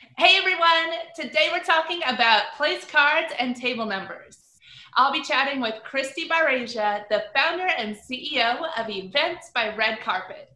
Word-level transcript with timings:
Hey 0.00 0.38
everyone, 0.38 0.98
today 1.14 1.48
we're 1.52 1.62
talking 1.62 2.00
about 2.06 2.54
place 2.56 2.86
cards 2.86 3.34
and 3.38 3.54
table 3.54 3.84
numbers. 3.84 4.38
I'll 4.94 5.12
be 5.12 5.22
chatting 5.22 5.60
with 5.60 5.82
Christy 5.84 6.26
Barasia, 6.26 7.04
the 7.10 7.24
founder 7.34 7.66
and 7.66 7.94
CEO 7.94 8.62
of 8.78 8.88
Events 8.88 9.50
by 9.54 9.76
Red 9.76 10.00
Carpet. 10.00 10.48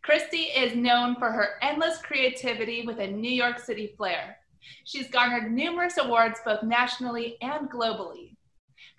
Christy 0.00 0.44
is 0.44 0.74
known 0.74 1.16
for 1.16 1.30
her 1.30 1.58
endless 1.60 1.98
creativity 1.98 2.86
with 2.86 2.98
a 2.98 3.06
New 3.06 3.30
York 3.30 3.58
City 3.58 3.92
flair. 3.94 4.38
She's 4.84 5.10
garnered 5.10 5.52
numerous 5.52 5.98
awards 5.98 6.40
both 6.42 6.62
nationally 6.62 7.36
and 7.42 7.70
globally. 7.70 8.36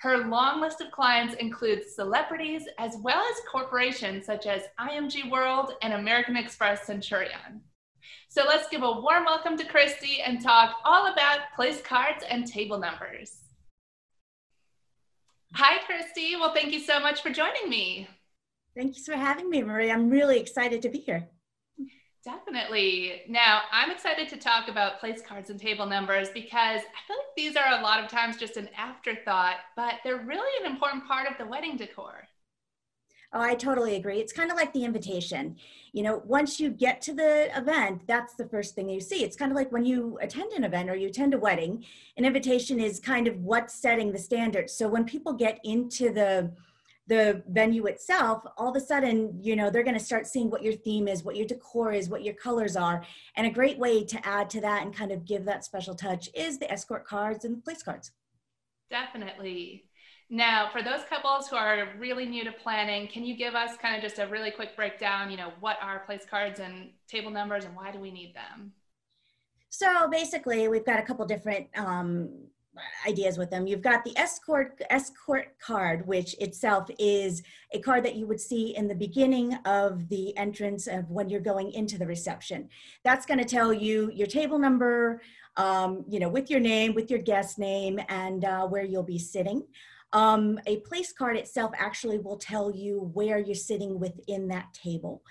Her 0.01 0.27
long 0.27 0.61
list 0.61 0.81
of 0.81 0.91
clients 0.91 1.33
includes 1.35 1.95
celebrities 1.95 2.67
as 2.77 2.95
well 3.01 3.23
as 3.23 3.41
corporations 3.51 4.27
such 4.27 4.45
as 4.45 4.63
IMG 4.79 5.31
World 5.31 5.73
and 5.81 5.93
American 5.93 6.37
Express 6.37 6.85
Centurion. 6.85 7.61
So 8.33 8.45
let's 8.47 8.67
give 8.67 8.81
a 8.81 8.91
warm 8.91 9.25
welcome 9.25 9.57
to 9.57 9.63
Christy 9.63 10.19
and 10.25 10.41
talk 10.41 10.77
all 10.83 11.13
about 11.13 11.53
place 11.55 11.83
cards 11.83 12.23
and 12.27 12.47
table 12.47 12.79
numbers. 12.79 13.41
Hi, 15.53 15.77
Christy. 15.85 16.35
Well, 16.35 16.51
thank 16.51 16.73
you 16.73 16.79
so 16.79 16.99
much 16.99 17.21
for 17.21 17.29
joining 17.29 17.69
me. 17.69 18.07
Thanks 18.75 19.05
for 19.05 19.15
having 19.15 19.51
me, 19.51 19.61
Marie. 19.61 19.91
I'm 19.91 20.09
really 20.09 20.39
excited 20.39 20.81
to 20.81 20.89
be 20.89 20.97
here. 20.97 21.27
Definitely. 22.25 23.21
Now, 23.29 23.61
I'm 23.71 23.91
excited 23.91 24.27
to 24.29 24.37
talk 24.37 24.67
about 24.67 24.99
place 24.99 25.21
cards 25.21 25.51
and 25.51 25.61
table 25.61 25.85
numbers 25.85 26.29
because 26.29 26.81
I 26.81 27.05
feel 27.05 27.17
like 27.17 27.35
these 27.37 27.55
are 27.55 27.79
a 27.79 27.83
lot 27.83 28.03
of 28.03 28.09
times 28.09 28.37
just 28.37 28.57
an 28.57 28.67
afterthought, 28.75 29.57
but 29.75 29.99
they're 30.03 30.25
really 30.25 30.65
an 30.65 30.71
important 30.71 31.05
part 31.07 31.29
of 31.29 31.37
the 31.37 31.45
wedding 31.45 31.77
decor. 31.77 32.27
Oh, 33.33 33.41
I 33.41 33.55
totally 33.55 33.95
agree. 33.95 34.19
It's 34.19 34.31
kind 34.31 34.51
of 34.51 34.57
like 34.57 34.71
the 34.73 34.85
invitation. 34.85 35.55
You 35.91 36.03
know, 36.03 36.21
once 36.23 36.59
you 36.59 36.69
get 36.69 37.01
to 37.01 37.13
the 37.13 37.49
event, 37.57 38.03
that's 38.05 38.35
the 38.35 38.47
first 38.47 38.75
thing 38.75 38.87
you 38.87 38.99
see. 38.99 39.23
It's 39.23 39.35
kind 39.35 39.51
of 39.51 39.55
like 39.55 39.71
when 39.71 39.85
you 39.85 40.19
attend 40.21 40.53
an 40.53 40.63
event 40.63 40.89
or 40.89 40.95
you 40.95 41.07
attend 41.07 41.33
a 41.33 41.39
wedding, 41.39 41.83
an 42.17 42.25
invitation 42.25 42.79
is 42.79 42.99
kind 42.99 43.27
of 43.27 43.39
what's 43.39 43.73
setting 43.73 44.11
the 44.11 44.19
standard. 44.19 44.69
So 44.69 44.87
when 44.87 45.03
people 45.03 45.33
get 45.33 45.59
into 45.63 46.13
the 46.13 46.51
the 47.07 47.43
venue 47.49 47.85
itself, 47.87 48.43
all 48.57 48.69
of 48.69 48.75
a 48.77 48.79
sudden, 48.79 49.37
you 49.41 49.57
know, 49.57 49.69
they're 49.69 49.83
going 49.83 49.97
to 49.97 50.03
start 50.03 50.25
seeing 50.25 50.49
what 50.49 50.63
your 50.63 50.73
theme 50.73 51.09
is, 51.09 51.23
what 51.23 51.35
your 51.35 51.45
decor 51.45 51.91
is, 51.91 52.07
what 52.07 52.23
your 52.23 52.33
colors 52.33 52.77
are. 52.77 53.03
And 53.35 53.45
a 53.45 53.49
great 53.49 53.77
way 53.77 54.05
to 54.05 54.25
add 54.25 54.49
to 54.51 54.61
that 54.61 54.83
and 54.83 54.95
kind 54.95 55.11
of 55.11 55.25
give 55.25 55.43
that 55.43 55.65
special 55.65 55.95
touch 55.95 56.29
is 56.33 56.59
the 56.59 56.71
escort 56.71 57.05
cards 57.05 57.43
and 57.43 57.57
the 57.57 57.61
place 57.61 57.83
cards. 57.83 58.11
Definitely. 58.89 59.83
Now, 60.29 60.69
for 60.71 60.81
those 60.81 61.01
couples 61.09 61.47
who 61.47 61.55
are 61.55 61.89
really 61.99 62.25
new 62.25 62.43
to 62.43 62.51
planning, 62.51 63.07
can 63.07 63.23
you 63.23 63.35
give 63.35 63.55
us 63.55 63.77
kind 63.77 63.95
of 63.95 64.01
just 64.01 64.19
a 64.19 64.27
really 64.27 64.51
quick 64.51 64.75
breakdown, 64.75 65.29
you 65.29 65.37
know, 65.37 65.51
what 65.59 65.77
are 65.81 65.99
place 65.99 66.25
cards 66.29 66.59
and 66.59 66.89
table 67.07 67.29
numbers 67.29 67.65
and 67.65 67.75
why 67.75 67.91
do 67.91 67.99
we 67.99 68.11
need 68.11 68.33
them? 68.33 68.71
So 69.69 70.07
basically, 70.09 70.67
we've 70.67 70.85
got 70.85 70.99
a 70.99 71.03
couple 71.03 71.25
different 71.25 71.67
um, 71.75 72.29
ideas 73.07 73.37
with 73.37 73.49
them. 73.49 73.67
You've 73.67 73.81
got 73.81 74.03
the 74.03 74.17
escort 74.17 74.81
escort 74.89 75.57
card, 75.59 76.05
which 76.07 76.35
itself 76.39 76.89
is 76.99 77.43
a 77.73 77.79
card 77.79 78.03
that 78.05 78.15
you 78.15 78.25
would 78.27 78.39
see 78.39 78.75
in 78.75 78.87
the 78.87 78.95
beginning 78.95 79.55
of 79.65 80.09
the 80.09 80.35
entrance 80.37 80.87
of 80.87 81.09
when 81.09 81.29
you're 81.29 81.41
going 81.41 81.71
into 81.71 81.97
the 81.97 82.05
reception. 82.05 82.69
That's 83.03 83.25
going 83.25 83.39
to 83.39 83.45
tell 83.45 83.73
you 83.73 84.11
your 84.13 84.27
table 84.27 84.57
number, 84.57 85.21
um, 85.57 86.05
you 86.07 86.19
know, 86.19 86.29
with 86.29 86.49
your 86.49 86.59
name, 86.59 86.93
with 86.93 87.09
your 87.09 87.19
guest 87.19 87.59
name, 87.59 87.99
and 88.09 88.45
uh, 88.45 88.65
where 88.65 88.83
you'll 88.83 89.03
be 89.03 89.19
sitting. 89.19 89.63
Um, 90.13 90.59
a 90.67 90.77
place 90.77 91.11
card 91.11 91.37
itself 91.37 91.71
actually 91.77 92.19
will 92.19 92.37
tell 92.37 92.71
you 92.71 93.11
where 93.13 93.39
you're 93.39 93.55
sitting 93.55 93.99
within 93.99 94.47
that 94.49 94.73
table. 94.73 95.21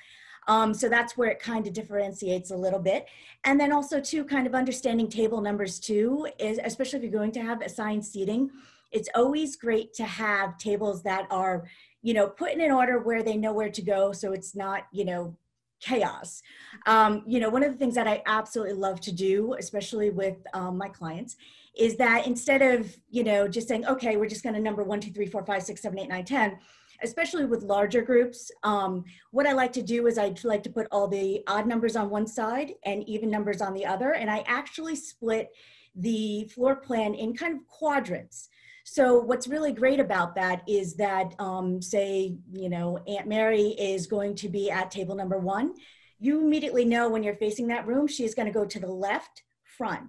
Um, 0.49 0.75
so 0.75 0.89
that's 0.89 1.17
where 1.17 1.31
it 1.31 1.39
kind 1.39 1.67
of 1.67 1.73
differentiates 1.73 2.51
a 2.51 2.57
little 2.57 2.81
bit. 2.81 3.07
And 3.45 3.59
then 3.61 3.73
also 3.73 4.01
too, 4.01 4.25
kind 4.25 4.47
of 4.47 4.55
understanding 4.55 5.09
table 5.09 5.41
numbers 5.41 5.79
too, 5.79 6.27
is 6.39 6.59
especially 6.65 6.99
if 6.99 7.05
you're 7.05 7.13
going 7.13 7.33
to 7.33 7.43
have 7.43 7.63
assigned 7.63 8.05
seating, 8.05 8.51
it's 8.91 9.09
always 9.15 9.57
great 9.57 9.95
to 9.95 10.05
have 10.05 10.59
tables 10.59 11.03
that 11.05 11.27
are, 11.31 11.69
you 12.03 12.13
know, 12.13 12.29
put 12.29 12.53
in 12.53 12.61
an 12.61 12.73
order 12.73 12.99
where 12.99 13.23
they 13.23 13.37
know 13.37 13.53
where 13.53 13.71
to 13.71 13.83
go. 13.83 14.13
So 14.13 14.33
it's 14.33 14.55
not, 14.55 14.89
you 14.93 15.05
know, 15.05 15.37
chaos. 15.81 16.43
Um, 16.87 17.23
you 17.27 17.41
know, 17.41 17.49
one 17.49 17.63
of 17.63 17.73
the 17.73 17.79
things 17.79 17.95
that 17.95 18.07
I 18.07 18.23
absolutely 18.27 18.75
love 18.75 19.01
to 19.03 19.13
do, 19.13 19.55
especially 19.59 20.11
with 20.11 20.37
um, 20.55 20.77
my 20.77 20.89
clients, 20.89 21.37
is 21.77 21.97
that 21.97 22.27
instead 22.27 22.63
of, 22.63 22.95
you 23.09 23.25
know, 23.25 23.49
just 23.49 23.69
saying, 23.69 23.87
okay, 23.87 24.17
we're 24.17 24.29
just 24.29 24.43
going 24.43 24.55
to 24.55 24.61
number 24.61 24.83
one 24.83 25.01
two 25.01 25.11
three 25.11 25.27
four 25.27 25.45
five 25.45 25.63
six 25.63 25.81
seven 25.83 25.99
eight 25.99 26.09
nine 26.09 26.25
ten 26.25 26.59
especially 27.03 27.45
with 27.45 27.63
larger 27.63 28.03
groups, 28.03 28.51
um, 28.63 29.05
what 29.31 29.47
I 29.47 29.53
like 29.53 29.73
to 29.75 29.83
do 29.83 30.07
is 30.07 30.19
I 30.19 30.35
like 30.45 30.63
to 30.63 30.71
put 30.71 30.87
all 30.91 31.09
the 31.09 31.43
odd 31.47 31.67
numbers 31.67 31.97
on 31.97 32.11
one 32.11 32.27
side 32.27 32.75
and 32.85 33.07
even 33.09 33.31
numbers 33.31 33.61
on 33.61 33.75
the 33.75 33.85
other. 33.85 34.13
And 34.13 34.31
I 34.31 34.45
actually 34.47 34.97
split 34.97 35.51
the 35.95 36.49
floor 36.55 36.77
plan 36.77 37.15
in 37.15 37.37
kind 37.37 37.55
of 37.55 37.67
quadrants. 37.67 38.49
So 38.85 39.19
what's 39.21 39.47
really 39.47 39.73
great 39.73 40.01
about 40.01 40.35
that 40.37 40.63
is 40.67 40.95
that, 40.95 41.35
um, 41.39 41.81
say, 41.81 42.37
you 42.53 42.69
know, 42.69 42.99
Aunt 43.07 43.29
Mary 43.29 43.69
is 43.79 44.07
going 44.07 44.35
to 44.37 44.49
be 44.49 44.71
at 44.71 44.91
table 44.91 45.15
number 45.15 45.39
one. 45.39 45.75
You 46.19 46.41
immediately 46.41 46.85
know 46.85 47.09
when 47.09 47.23
you're 47.23 47.35
facing 47.35 47.69
that 47.69 47.87
room, 47.87 48.07
she's 48.07 48.35
going 48.35 48.47
to 48.47 48.53
go 48.53 48.65
to 48.65 48.81
the 48.81 48.91
left 48.91 49.43
front 49.65 50.09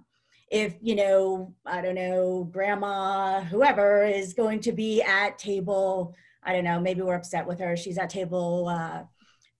if 0.50 0.74
you 0.80 0.94
know 0.94 1.54
i 1.66 1.80
don't 1.80 1.94
know 1.94 2.48
grandma 2.52 3.40
whoever 3.40 4.04
is 4.04 4.34
going 4.34 4.60
to 4.60 4.72
be 4.72 5.02
at 5.02 5.38
table 5.38 6.14
i 6.42 6.52
don't 6.52 6.64
know 6.64 6.80
maybe 6.80 7.02
we're 7.02 7.14
upset 7.14 7.46
with 7.46 7.58
her 7.58 7.76
she's 7.76 7.98
at 7.98 8.10
table 8.10 8.68
uh, 8.68 9.02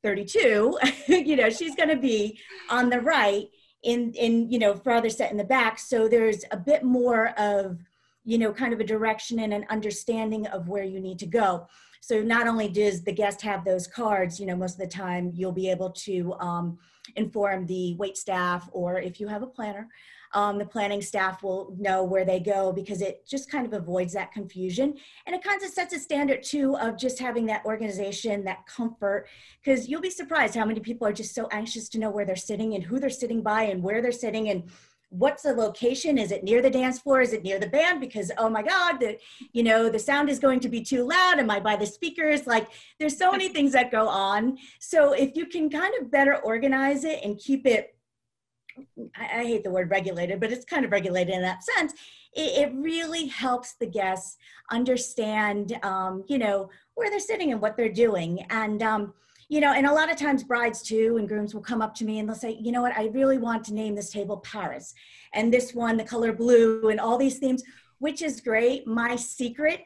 32 0.03 0.79
you 1.09 1.37
know 1.37 1.49
she's 1.51 1.75
going 1.75 1.89
to 1.89 1.97
be 1.97 2.39
on 2.71 2.91
the 2.91 3.01
right 3.01 3.49
in 3.85 4.13
in 4.15 4.51
you 4.51 4.59
know 4.59 4.75
farther 4.75 5.11
set 5.11 5.31
in 5.31 5.37
the 5.37 5.45
back. 5.45 5.79
So 5.79 6.09
there's 6.09 6.45
a 6.51 6.57
bit 6.57 6.83
more 6.83 7.29
of 7.39 7.79
you 8.25 8.39
know 8.39 8.53
kind 8.53 8.73
of 8.73 8.81
a 8.81 8.85
direction 8.85 9.39
and 9.41 9.53
an 9.53 9.67
understanding 9.71 10.47
of 10.49 10.69
where 10.69 10.85
you 10.85 11.01
need 11.01 11.19
to 11.21 11.27
go. 11.27 11.69
So 12.01 12.21
not 12.23 12.47
only 12.47 12.69
does 12.69 13.03
the 13.03 13.13
guest 13.13 13.41
have 13.43 13.65
those 13.65 13.87
cards 13.87 14.41
you 14.41 14.47
know 14.47 14.57
most 14.57 14.75
of 14.75 14.81
the 14.81 14.87
time 14.87 15.31
you'll 15.35 15.53
be 15.53 15.71
able 15.71 15.91
to 15.91 16.35
um, 16.35 16.79
inform 17.17 17.67
the 17.67 17.95
wait 17.95 18.17
staff 18.17 18.69
or 18.73 18.99
if 18.99 19.21
you 19.21 19.29
have 19.29 19.43
a 19.43 19.47
planner 19.47 19.89
um, 20.35 20.59
the 20.59 20.67
planning 20.67 21.01
staff 21.01 21.43
will 21.43 21.75
know 21.79 22.03
where 22.03 22.25
they 22.25 22.41
go 22.41 22.73
because 22.73 23.01
it 23.01 23.27
just 23.27 23.51
kind 23.51 23.65
of 23.65 23.73
avoids 23.73 24.13
that 24.13 24.33
confusion. 24.33 24.95
And 25.27 25.35
it 25.35 25.43
kind 25.43 25.63
of 25.63 25.69
sets 25.71 25.95
a 25.95 25.99
standard 25.99 26.43
too 26.43 26.77
of 26.77 26.99
just 26.99 27.19
having 27.19 27.47
that 27.47 27.65
organization, 27.65 28.45
that 28.45 28.67
comfort, 28.67 29.29
because 29.63 29.89
you'll 29.89 30.01
be 30.01 30.11
surprised 30.11 30.55
how 30.55 30.65
many 30.65 30.81
people 30.81 31.07
are 31.07 31.13
just 31.13 31.35
so 31.35 31.49
anxious 31.53 31.89
to 31.91 31.99
know 31.99 32.11
where 32.11 32.25
they're 32.25 32.37
sitting 32.37 32.75
and 32.75 32.85
who 32.85 32.99
they're 32.99 33.11
sitting 33.11 33.43
by 33.43 33.63
and 33.63 33.83
where 33.83 34.03
they're 34.03 34.13
sitting 34.13 34.51
and 34.51 34.65
what's 35.11 35.45
the 35.45 35.55
location? 35.55 36.19
Is 36.19 36.33
it 36.33 36.43
near 36.43 36.61
the 36.61 36.71
dance 36.71 36.99
floor? 36.99 37.21
Is 37.21 37.33
it 37.33 37.45
near 37.45 37.61
the 37.61 37.69
band? 37.69 38.01
Because 38.01 38.33
oh 38.37 38.51
my 38.51 38.63
god 38.63 38.99
the 38.99 39.17
you 39.53 39.63
know 39.63 39.89
the 39.89 39.99
sound 39.99 40.29
is 40.29 40.41
going 40.41 40.61
to 40.61 40.69
be 40.69 40.83
too 40.83 41.05
loud. 41.05 41.39
Am 41.39 41.51
i 41.51 41.61
by 41.61 41.77
the 41.77 41.87
speakers? 41.87 42.47
Like 42.47 42.69
there's 42.99 43.17
so 43.17 43.31
many 43.31 43.49
things 43.49 43.73
that 43.73 43.93
go 43.93 44.09
on. 44.09 44.59
So 44.81 45.13
if 45.13 45.37
you 45.37 45.47
can 45.47 45.71
kind 45.71 45.95
of 46.01 46.11
better 46.11 46.37
organize 46.37 47.05
it 47.05 47.21
and 47.23 47.39
keep 47.39 47.65
it 47.67 47.94
I, 49.17 49.41
I, 49.41 49.45
hate 49.45 49.65
the 49.65 49.71
word 49.71 49.91
regulated, 49.91 50.41
but 50.41 50.53
it's 50.53 50.65
kind 50.65 50.85
of 50.85 50.93
regulated 50.93 51.35
in 51.35 51.43
that 51.43 51.63
sense. 51.65 51.93
It, 52.35 52.69
it 52.69 52.73
really 52.75 53.27
helps 53.27 53.75
the 53.75 53.87
guests 53.87 54.37
understand, 54.71 55.79
um, 55.83 56.25
you 56.29 56.39
know, 56.39 56.71
where 56.95 57.11
they're 57.11 57.21
sitting 57.21 57.53
and 57.53 57.61
what 57.61 57.77
they're 57.77 57.93
doing. 57.93 58.45
And, 58.51 58.83
um, 58.83 59.15
you 59.49 59.61
know, 59.61 59.73
and 59.73 59.87
a 59.87 59.93
lot 59.93 60.11
of 60.11 60.17
times 60.17 60.43
brides 60.43 60.83
too 60.83 61.17
and 61.19 61.29
grooms 61.29 61.55
will 61.55 61.63
come 61.63 61.83
up 61.83 61.95
to 61.97 62.05
me 62.05 62.19
and 62.19 62.29
they'll 62.29 62.37
say, 62.37 62.59
you 62.61 62.73
know 62.73 62.83
what, 62.83 62.97
I 62.97 63.07
really 63.09 63.39
want 63.39 63.65
to 63.65 63.75
name 63.75 63.95
this 63.95 64.11
table 64.11 64.39
Paris 64.39 64.95
and 65.33 65.53
this 65.53 65.75
one, 65.75 65.97
the 65.97 66.05
color 66.05 66.33
blue 66.33 66.89
and 66.89 66.99
all 66.99 67.19
these 67.19 67.39
themes, 67.39 67.63
which 67.99 68.23
is 68.23 68.41
great. 68.41 68.87
My 68.87 69.17
secret 69.17 69.81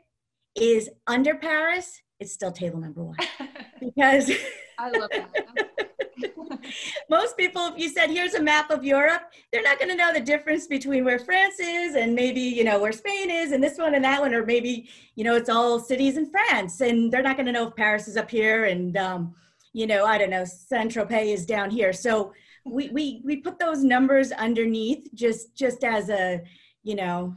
is 0.55 0.89
under 1.07 1.35
Paris, 1.35 2.01
it's 2.21 2.33
still 2.33 2.53
table 2.53 2.81
number 2.81 3.03
one 3.03 3.17
because 3.81 4.31
I 4.79 4.91
love 4.91 5.11
that. 5.11 5.71
most 7.11 7.37
people, 7.37 7.67
if 7.67 7.79
you 7.79 7.89
said, 7.89 8.11
here's 8.11 8.35
a 8.35 8.43
map 8.43 8.71
of 8.71 8.85
Europe, 8.85 9.23
they're 9.53 9.63
not 9.63 9.79
going 9.79 9.91
to 9.91 9.97
know 9.97 10.13
the 10.13 10.21
difference 10.21 10.67
between 10.67 11.05
where 11.05 11.19
France 11.19 11.59
is 11.59 11.95
and 11.95 12.15
maybe, 12.15 12.41
you 12.41 12.65
know, 12.65 12.79
where 12.81 12.93
Spain 12.93 13.31
is 13.31 13.53
and 13.53 13.63
this 13.63 13.79
one 13.79 13.95
and 13.95 14.05
that 14.05 14.21
one, 14.21 14.35
or 14.35 14.45
maybe, 14.45 14.89
you 15.15 15.25
know, 15.25 15.37
it's 15.37 15.49
all 15.49 15.79
cities 15.79 16.17
in 16.17 16.31
France. 16.31 16.81
And 16.81 17.13
they're 17.13 17.23
not 17.23 17.37
going 17.37 17.47
to 17.47 17.53
know 17.53 17.69
if 17.69 17.77
Paris 17.77 18.09
is 18.09 18.17
up 18.17 18.31
here 18.31 18.65
and, 18.65 18.97
um, 18.97 19.35
you 19.73 19.87
know, 19.87 20.05
I 20.05 20.19
don't 20.19 20.31
know, 20.31 20.45
Saint 20.45 20.93
Tropez 20.93 21.33
is 21.33 21.47
down 21.47 21.71
here. 21.71 21.93
So 21.93 22.33
we, 22.65 22.89
we, 22.89 23.23
we 23.25 23.37
put 23.37 23.59
those 23.59 23.83
numbers 23.83 24.33
underneath 24.33 25.09
just, 25.15 25.55
just 25.55 25.85
as 25.85 26.11
a, 26.11 26.43
you 26.83 26.97
know, 26.97 27.37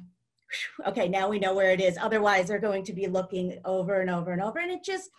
okay, 0.86 1.08
now 1.08 1.30
we 1.30 1.40
know 1.40 1.54
where 1.54 1.72
it 1.72 1.82
is. 1.82 1.98
Otherwise, 1.98 2.48
they're 2.48 2.60
going 2.60 2.84
to 2.84 2.94
be 2.94 3.08
looking 3.08 3.60
over 3.66 4.02
and 4.02 4.10
over 4.10 4.32
and 4.32 4.42
over. 4.42 4.60
And 4.60 4.72
it 4.72 4.84
just, 4.84 5.10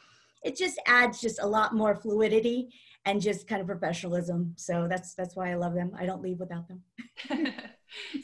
it 0.43 0.57
just 0.57 0.81
adds 0.87 1.21
just 1.21 1.41
a 1.41 1.47
lot 1.47 1.75
more 1.75 1.95
fluidity 1.95 2.69
and 3.05 3.21
just 3.21 3.49
kind 3.49 3.61
of 3.61 3.67
professionalism. 3.67 4.55
So 4.57 4.87
that's 4.89 5.15
that's 5.15 5.35
why 5.37 5.51
I 5.51 5.55
love 5.55 5.75
them. 5.75 5.93
I 5.99 6.07
don't 6.07 6.23
leave 6.23 6.39
without 6.39 6.69
them. 6.69 6.83
so 7.29 7.35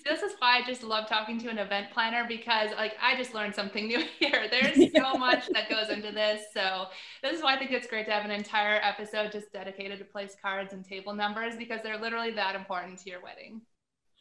this 0.04 0.22
is 0.22 0.32
why 0.38 0.58
I 0.58 0.66
just 0.66 0.82
love 0.82 1.08
talking 1.08 1.38
to 1.40 1.48
an 1.48 1.58
event 1.58 1.90
planner 1.92 2.24
because 2.28 2.70
like 2.76 2.94
I 3.02 3.16
just 3.16 3.34
learned 3.34 3.54
something 3.54 3.88
new 3.92 4.02
here. 4.18 4.48
There's 4.50 4.92
so 4.96 5.14
much 5.18 5.48
that 5.48 5.68
goes 5.68 5.88
into 5.90 6.12
this. 6.12 6.42
So 6.54 6.86
this 7.22 7.36
is 7.36 7.42
why 7.42 7.54
I 7.54 7.58
think 7.58 7.72
it's 7.72 7.86
great 7.86 8.06
to 8.06 8.12
have 8.12 8.24
an 8.24 8.30
entire 8.30 8.80
episode 8.82 9.32
just 9.32 9.52
dedicated 9.52 9.98
to 9.98 10.04
place 10.04 10.36
cards 10.40 10.72
and 10.72 10.84
table 10.84 11.14
numbers 11.14 11.56
because 11.56 11.80
they're 11.82 11.98
literally 12.00 12.30
that 12.32 12.54
important 12.54 12.98
to 13.00 13.10
your 13.10 13.22
wedding. 13.22 13.62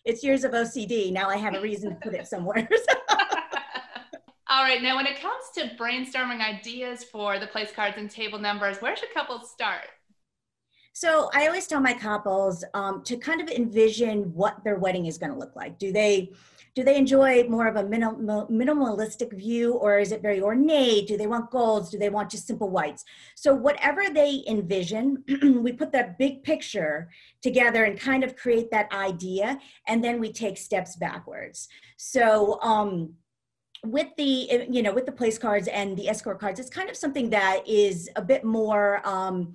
it's 0.06 0.24
years 0.24 0.44
of 0.44 0.52
OCD. 0.54 1.12
Now 1.12 1.30
I 1.30 1.38
have 1.38 1.56
a 1.56 1.62
reason 1.62 1.90
to 1.90 1.96
put 1.96 2.14
it 2.16 2.28
somewhere. 2.28 2.68
All 4.50 4.64
right, 4.64 4.82
now 4.82 4.96
when 4.96 5.06
it 5.06 5.20
comes 5.20 5.44
to 5.56 5.76
brainstorming 5.76 6.40
ideas 6.42 7.04
for 7.04 7.38
the 7.38 7.48
place 7.48 7.72
cards 7.76 7.98
and 7.98 8.10
table 8.10 8.40
numbers, 8.40 8.78
where 8.82 8.96
should 8.96 9.14
couples 9.14 9.52
start? 9.52 9.88
So 11.00 11.30
I 11.32 11.46
always 11.46 11.68
tell 11.68 11.80
my 11.80 11.94
couples 11.94 12.66
um, 12.74 13.04
to 13.04 13.18
kind 13.18 13.40
of 13.40 13.50
envision 13.50 14.34
what 14.34 14.64
their 14.64 14.80
wedding 14.80 15.06
is 15.06 15.20
going 15.20 15.32
to 15.32 15.38
look 15.38 15.56
like. 15.56 15.78
Do 15.78 15.92
they 15.92 16.32
do 16.74 16.84
they 16.84 16.98
enjoy 16.98 17.44
more 17.44 17.68
of 17.68 17.76
a 17.76 17.84
minimal, 17.84 18.48
minimalistic 18.48 19.32
view 19.32 19.76
or 19.76 20.00
is 20.00 20.12
it 20.12 20.24
very 20.24 20.42
ornate? 20.42 21.08
Do 21.08 21.16
they 21.16 21.28
want 21.28 21.52
golds? 21.52 21.92
Do 21.92 22.00
they 22.00 22.10
want 22.10 22.32
just 22.32 22.48
simple 22.48 22.72
whites? 22.72 23.06
So 23.36 23.54
whatever 23.54 24.10
they 24.12 24.44
envision, 24.48 25.24
we 25.62 25.72
put 25.72 25.92
that 25.92 26.18
big 26.18 26.42
picture 26.42 27.12
together 27.44 27.84
and 27.84 28.00
kind 28.00 28.24
of 28.24 28.36
create 28.36 28.72
that 28.72 28.92
idea 28.92 29.60
and 29.88 30.04
then 30.04 30.20
we 30.20 30.34
take 30.34 30.58
steps 30.58 30.96
backwards. 30.96 31.68
So 31.98 32.60
um, 32.64 33.14
with 33.86 34.08
the 34.18 34.66
you 34.68 34.82
know 34.82 34.94
with 34.94 35.06
the 35.06 35.12
place 35.12 35.38
cards 35.38 35.68
and 35.68 35.96
the 35.96 36.10
escort 36.10 36.40
cards 36.40 36.60
it's 36.60 36.70
kind 36.70 36.90
of 36.90 36.98
something 36.98 37.30
that 37.30 37.62
is 37.68 38.10
a 38.16 38.22
bit 38.22 38.44
more 38.44 39.08
um, 39.08 39.54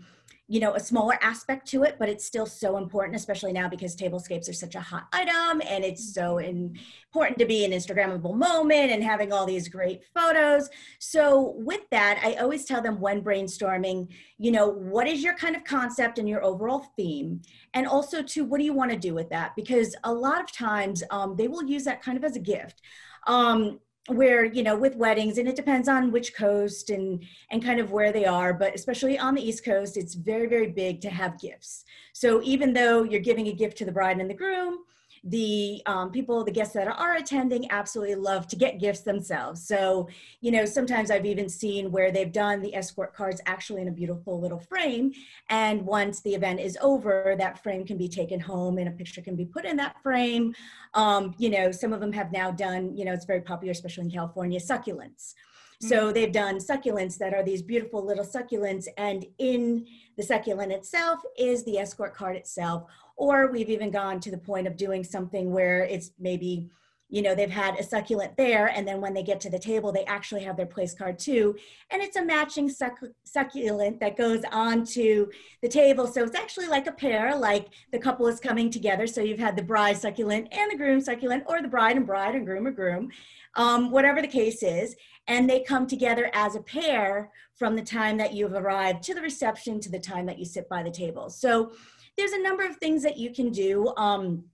you 0.52 0.60
know 0.60 0.75
a 0.75 0.81
smaller 0.81 1.19
aspect 1.22 1.66
to 1.66 1.82
it 1.82 1.96
but 1.99 2.10
it's 2.10 2.26
still 2.26 2.44
so 2.44 2.76
important 2.76 3.16
especially 3.16 3.54
now 3.54 3.66
because 3.66 3.96
tablescapes 3.96 4.50
are 4.50 4.52
such 4.52 4.75
a 4.75 4.81
hot 4.81 5.06
item 5.10 5.62
and 5.66 5.82
it's 5.82 6.12
so 6.12 6.37
important 6.37 7.38
to 7.38 7.46
be 7.46 7.64
an 7.64 7.70
instagrammable 7.70 8.37
moment 8.37 8.93
and 8.93 9.02
having 9.02 9.32
all 9.32 9.46
these 9.46 9.66
great 9.66 10.02
photos. 10.14 10.69
So 10.99 11.54
with 11.56 11.88
that 11.90 12.20
i 12.22 12.34
always 12.34 12.66
tell 12.66 12.82
them 12.82 13.00
when 13.00 13.22
brainstorming 13.22 14.08
you 14.37 14.50
know 14.50 14.69
what 14.69 15.08
is 15.08 15.22
your 15.22 15.34
kind 15.37 15.56
of 15.56 15.64
concept 15.64 16.19
and 16.19 16.28
your 16.28 16.44
overall 16.44 16.84
theme? 16.99 17.40
And 17.72 17.87
also 17.87 18.22
to 18.22 18.44
what 18.44 18.58
do 18.58 18.64
you 18.64 18.75
want 18.75 18.90
to 18.90 18.99
do 18.99 19.14
with 19.14 19.31
that? 19.31 19.56
Because 19.56 19.96
a 20.04 20.12
lot 20.12 20.43
of 20.43 20.52
times 20.52 21.02
um, 21.10 21.34
they 21.34 21.49
will 21.49 21.64
use 21.64 21.84
that 21.84 22.02
kind 22.02 22.19
of 22.19 22.25
as 22.25 22.37
a 22.37 22.40
gift. 22.40 22.82
Um, 23.26 23.78
where 24.08 24.44
you 24.44 24.62
know 24.64 24.76
with 24.76 24.96
weddings 24.96 25.38
and 25.38 25.49
it 25.49 25.54
depends 25.54 25.88
on 25.88 26.10
which 26.10 26.34
coast 26.34 26.90
and 26.90 27.22
and 27.50 27.64
kind 27.64 27.78
of 27.78 27.93
where 27.93 28.10
they 28.10 28.25
are 28.25 28.52
but 28.52 28.75
especially 28.75 29.16
on 29.16 29.34
the 29.34 29.49
east 29.49 29.64
coast 29.64 29.96
it's 29.96 30.14
very 30.14 30.46
very 30.46 30.69
big 30.69 31.00
to 31.00 31.10
have 31.10 31.40
gifts. 31.40 31.84
So 32.12 32.43
even 32.43 32.72
though 32.72 33.04
you're 33.04 33.20
giving 33.20 33.49
a 33.49 33.52
gift 33.52 33.78
to 33.78 33.84
the 33.84 33.93
bride 33.93 34.19
and 34.19 34.28
the 34.28 34.34
groom 34.34 34.78
the 35.24 35.80
um, 35.86 36.10
people, 36.10 36.42
the 36.42 36.50
guests 36.50 36.74
that 36.74 36.88
are 36.88 37.14
attending 37.14 37.70
absolutely 37.70 38.16
love 38.16 38.48
to 38.48 38.56
get 38.56 38.80
gifts 38.80 39.02
themselves. 39.02 39.64
So, 39.66 40.08
you 40.40 40.50
know, 40.50 40.64
sometimes 40.64 41.10
I've 41.10 41.26
even 41.26 41.48
seen 41.48 41.92
where 41.92 42.10
they've 42.10 42.32
done 42.32 42.60
the 42.60 42.74
escort 42.74 43.14
cards 43.14 43.40
actually 43.46 43.82
in 43.82 43.88
a 43.88 43.92
beautiful 43.92 44.40
little 44.40 44.58
frame. 44.58 45.12
And 45.48 45.82
once 45.86 46.20
the 46.20 46.34
event 46.34 46.58
is 46.58 46.76
over, 46.82 47.36
that 47.38 47.62
frame 47.62 47.86
can 47.86 47.96
be 47.96 48.08
taken 48.08 48.40
home 48.40 48.78
and 48.78 48.88
a 48.88 48.92
picture 48.92 49.22
can 49.22 49.36
be 49.36 49.44
put 49.44 49.64
in 49.64 49.76
that 49.76 50.02
frame. 50.02 50.54
Um, 50.94 51.34
you 51.38 51.50
know, 51.50 51.70
some 51.70 51.92
of 51.92 52.00
them 52.00 52.12
have 52.12 52.32
now 52.32 52.50
done, 52.50 52.96
you 52.96 53.04
know, 53.04 53.12
it's 53.12 53.25
very 53.25 53.42
popular, 53.42 53.70
especially 53.70 54.04
in 54.04 54.10
California, 54.10 54.58
succulents. 54.58 55.34
So 55.82 56.10
mm. 56.10 56.14
they've 56.14 56.32
done 56.32 56.58
succulents 56.58 57.18
that 57.18 57.34
are 57.34 57.42
these 57.42 57.60
beautiful 57.60 58.04
little 58.04 58.25
succulents, 58.25 58.86
and 58.96 59.26
in 59.38 59.84
the 60.16 60.22
succulent 60.22 60.70
itself 60.70 61.20
is 61.36 61.64
the 61.64 61.78
escort 61.78 62.14
card 62.14 62.36
itself, 62.36 62.84
or 63.17 63.50
we've 63.50 63.70
even 63.70 63.91
gone 63.91 64.20
to 64.20 64.31
the 64.31 64.38
point 64.38 64.67
of 64.67 64.76
doing 64.76 65.05
something 65.05 65.50
where 65.50 65.85
it's 65.85 66.12
maybe 66.19 66.69
you 67.09 67.20
know 67.20 67.35
they've 67.35 67.50
had 67.50 67.79
a 67.79 67.82
succulent 67.82 68.35
there 68.38 68.69
and 68.69 68.88
then 68.88 69.00
when 69.00 69.12
they 69.12 69.23
get 69.23 69.38
to 69.38 69.50
the 69.50 69.59
table 69.59 69.93
they 69.93 70.05
actually 70.05 70.43
have 70.43 70.56
their 70.56 70.67
place 70.67 70.94
card 70.94 71.19
too. 71.19 71.55
And 71.91 72.03
it's 72.03 72.17
a 72.17 72.25
matching 72.25 72.70
succ- 72.70 73.12
succulent 73.25 74.00
that 74.00 74.17
goes 74.17 74.43
onto 74.50 75.26
the 75.61 75.69
table. 75.69 76.06
So 76.06 76.25
it's 76.25 76.35
actually 76.35 76.69
like 76.69 76.87
a 76.87 76.93
pair 76.93 77.37
like 77.37 77.69
the 77.93 77.99
couple 77.99 78.26
is 78.29 78.41
coming 78.41 78.70
together. 78.70 79.06
So 79.06 79.20
you've 79.20 79.38
had 79.38 79.56
the 79.56 79.62
bride 79.62 79.99
succulent 79.99 80.49
and 80.53 80.70
the 80.70 80.76
groom 80.76 81.00
succulent 81.00 81.44
or 81.47 81.61
the 81.61 81.69
bride 81.69 81.97
and 81.97 82.06
bride 82.06 82.35
and 82.35 82.47
groom 82.47 82.67
or 82.67 82.73
groom 82.73 83.11
um, 83.55 83.91
whatever 83.91 84.23
the 84.23 84.29
case 84.29 84.62
is. 84.62 84.97
And 85.29 85.49
they 85.49 85.62
come 85.62 85.87
together 85.87 86.31
as 86.35 86.56
a 86.56 86.62
pair 86.62 87.31
from 87.55 87.76
the 87.76 87.82
time 87.82 88.17
that 88.17 88.35
you've 88.35 88.55
arrived 88.55 89.03
to 89.05 89.14
the 89.14 89.20
reception 89.20 89.81
to 89.81 89.91
the 89.91 89.99
time 89.99 90.26
that 90.26 90.38
you 90.38 90.44
sit 90.44 90.69
by 90.69 90.82
the 90.82 90.91
table. 90.91 91.31
So 91.31 91.73
there's 92.17 92.32
a 92.32 92.43
number 92.43 92.64
of 92.64 92.76
things 92.76 93.03
that 93.03 93.17
you 93.17 93.32
can 93.32 93.50
do. 93.50 93.93
Um, 93.97 94.44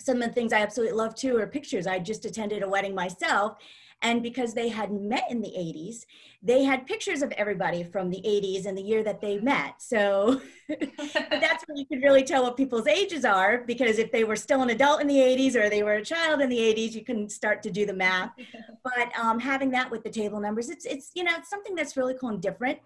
some 0.00 0.20
of 0.20 0.28
the 0.28 0.34
things 0.34 0.52
I 0.52 0.60
absolutely 0.60 0.96
love 0.96 1.14
too 1.14 1.38
are 1.38 1.46
pictures. 1.46 1.86
I 1.86 1.98
just 1.98 2.24
attended 2.24 2.62
a 2.62 2.68
wedding 2.68 2.94
myself. 2.94 3.56
And 4.04 4.20
because 4.20 4.52
they 4.52 4.68
had 4.68 4.90
met 4.90 5.30
in 5.30 5.40
the 5.40 5.50
80s, 5.50 6.06
they 6.42 6.64
had 6.64 6.88
pictures 6.88 7.22
of 7.22 7.30
everybody 7.32 7.84
from 7.84 8.10
the 8.10 8.20
80s 8.26 8.66
and 8.66 8.76
the 8.76 8.82
year 8.82 9.04
that 9.04 9.20
they 9.20 9.38
met. 9.38 9.74
So 9.78 10.40
that's 10.68 11.64
where 11.68 11.76
you 11.76 11.86
could 11.86 12.02
really 12.02 12.24
tell 12.24 12.42
what 12.42 12.56
people's 12.56 12.88
ages 12.88 13.24
are 13.24 13.58
because 13.58 13.98
if 13.98 14.10
they 14.10 14.24
were 14.24 14.34
still 14.34 14.60
an 14.62 14.70
adult 14.70 15.00
in 15.00 15.06
the 15.06 15.18
80s 15.18 15.54
or 15.54 15.70
they 15.70 15.84
were 15.84 15.94
a 15.94 16.04
child 16.04 16.40
in 16.40 16.48
the 16.48 16.58
80s, 16.58 16.94
you 16.94 17.04
can 17.04 17.28
start 17.28 17.62
to 17.62 17.70
do 17.70 17.86
the 17.86 17.94
math. 17.94 18.32
But 18.84 19.16
um, 19.16 19.38
having 19.38 19.70
that 19.70 19.92
with 19.92 20.02
the 20.02 20.10
table 20.10 20.40
numbers, 20.40 20.68
it's, 20.68 20.84
it's, 20.84 21.12
you 21.14 21.22
know, 21.22 21.30
it's 21.38 21.48
something 21.48 21.76
that's 21.76 21.96
really 21.96 22.14
cool 22.20 22.30
and 22.30 22.42
different. 22.42 22.80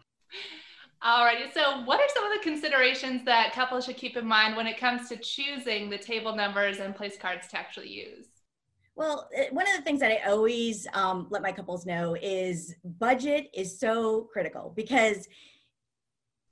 Alrighty, 1.07 1.53
so 1.55 1.83
what 1.85 2.01
are 2.01 2.09
some 2.13 2.25
of 2.25 2.33
the 2.33 2.43
considerations 2.43 3.25
that 3.27 3.53
couples 3.53 3.85
should 3.85 3.97
keep 3.97 4.17
in 4.17 4.27
mind 4.27 4.57
when 4.57 4.67
it 4.67 4.77
comes 4.77 5.09
to 5.09 5.17
choosing 5.17 5.89
the 5.89 5.97
table 5.97 6.35
numbers 6.35 6.79
and 6.79 6.97
place 6.97 7.17
cards 7.17 7.47
to 7.49 7.57
actually 7.57 7.91
use? 7.91 8.27
Well, 8.97 9.29
eh, 9.33 9.47
one 9.53 9.69
of 9.69 9.77
the 9.77 9.83
things 9.83 10.01
that 10.01 10.11
I 10.11 10.29
always 10.29 10.85
um, 10.95 11.29
let 11.31 11.43
my 11.43 11.53
couples 11.53 11.87
know 11.87 12.17
is 12.21 12.75
budget 12.99 13.51
is 13.55 13.79
so 13.79 14.23
critical 14.33 14.73
because 14.75 15.29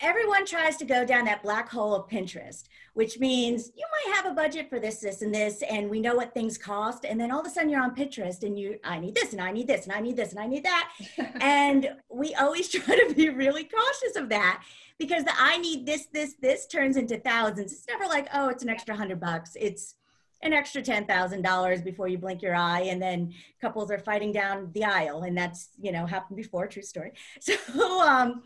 everyone 0.01 0.45
tries 0.47 0.77
to 0.77 0.85
go 0.85 1.05
down 1.05 1.25
that 1.25 1.43
black 1.43 1.69
hole 1.69 1.95
of 1.95 2.09
Pinterest, 2.09 2.65
which 2.95 3.19
means 3.19 3.71
you 3.77 3.85
might 3.93 4.17
have 4.17 4.27
a 4.27 4.35
budget 4.35 4.69
for 4.69 4.79
this, 4.79 4.99
this, 4.99 5.23
and 5.23 5.35
this, 5.35 5.63
and 5.63 5.89
we 5.89 6.01
know 6.01 6.15
what 6.15 6.35
things 6.35 6.59
cost. 6.59 7.05
And 7.05 7.21
then 7.21 7.31
all 7.31 7.41
of 7.41 7.47
a 7.47 7.51
sudden 7.51 7.71
you're 7.71 7.83
on 7.83 7.95
Pinterest 7.95 8.43
and 8.43 8.59
you, 8.59 8.79
I 8.85 8.99
need 8.99 9.15
this, 9.15 9.33
and 9.33 9.41
I 9.41 9.51
need 9.51 9.67
this, 9.67 9.85
and 9.85 9.93
I 9.93 10.01
need 10.01 10.17
this, 10.17 10.33
and 10.33 10.41
I 10.41 10.47
need 10.47 10.65
that. 10.65 10.91
and 11.41 11.95
we 12.11 12.35
always 12.35 12.69
try 12.71 12.97
to 12.97 13.15
be 13.15 13.29
really 13.29 13.65
cautious 13.65 14.17
of 14.17 14.29
that 14.31 14.63
because 14.99 15.25
the 15.25 15.33
I 15.37 15.59
need 15.59 15.87
this, 15.87 16.07
this, 16.13 16.35
this 16.41 16.67
turns 16.67 16.97
into 16.97 17.19
thousands. 17.19 17.73
It's 17.73 17.89
never 17.89 18.07
like, 18.07 18.29
oh, 18.33 18.49
it's 18.49 18.63
an 18.63 18.69
extra 18.69 18.95
hundred 18.95 19.21
bucks. 19.21 19.57
It's 19.61 19.95
an 20.43 20.53
extra 20.53 20.83
$10,000 20.83 21.85
before 21.85 22.07
you 22.07 22.19
blink 22.19 22.43
your 22.43 22.55
eye. 22.55 22.83
And 22.83 23.01
then 23.01 23.33
couples 23.61 23.91
are 23.91 23.99
fighting 23.99 24.31
down 24.31 24.71
the 24.73 24.85
aisle. 24.85 25.23
And 25.23 25.37
that's, 25.37 25.71
you 25.81 25.91
know, 25.91 26.07
happened 26.07 26.37
before, 26.37 26.67
true 26.67 26.83
story. 26.83 27.13
So, 27.41 27.55
um, 28.03 28.43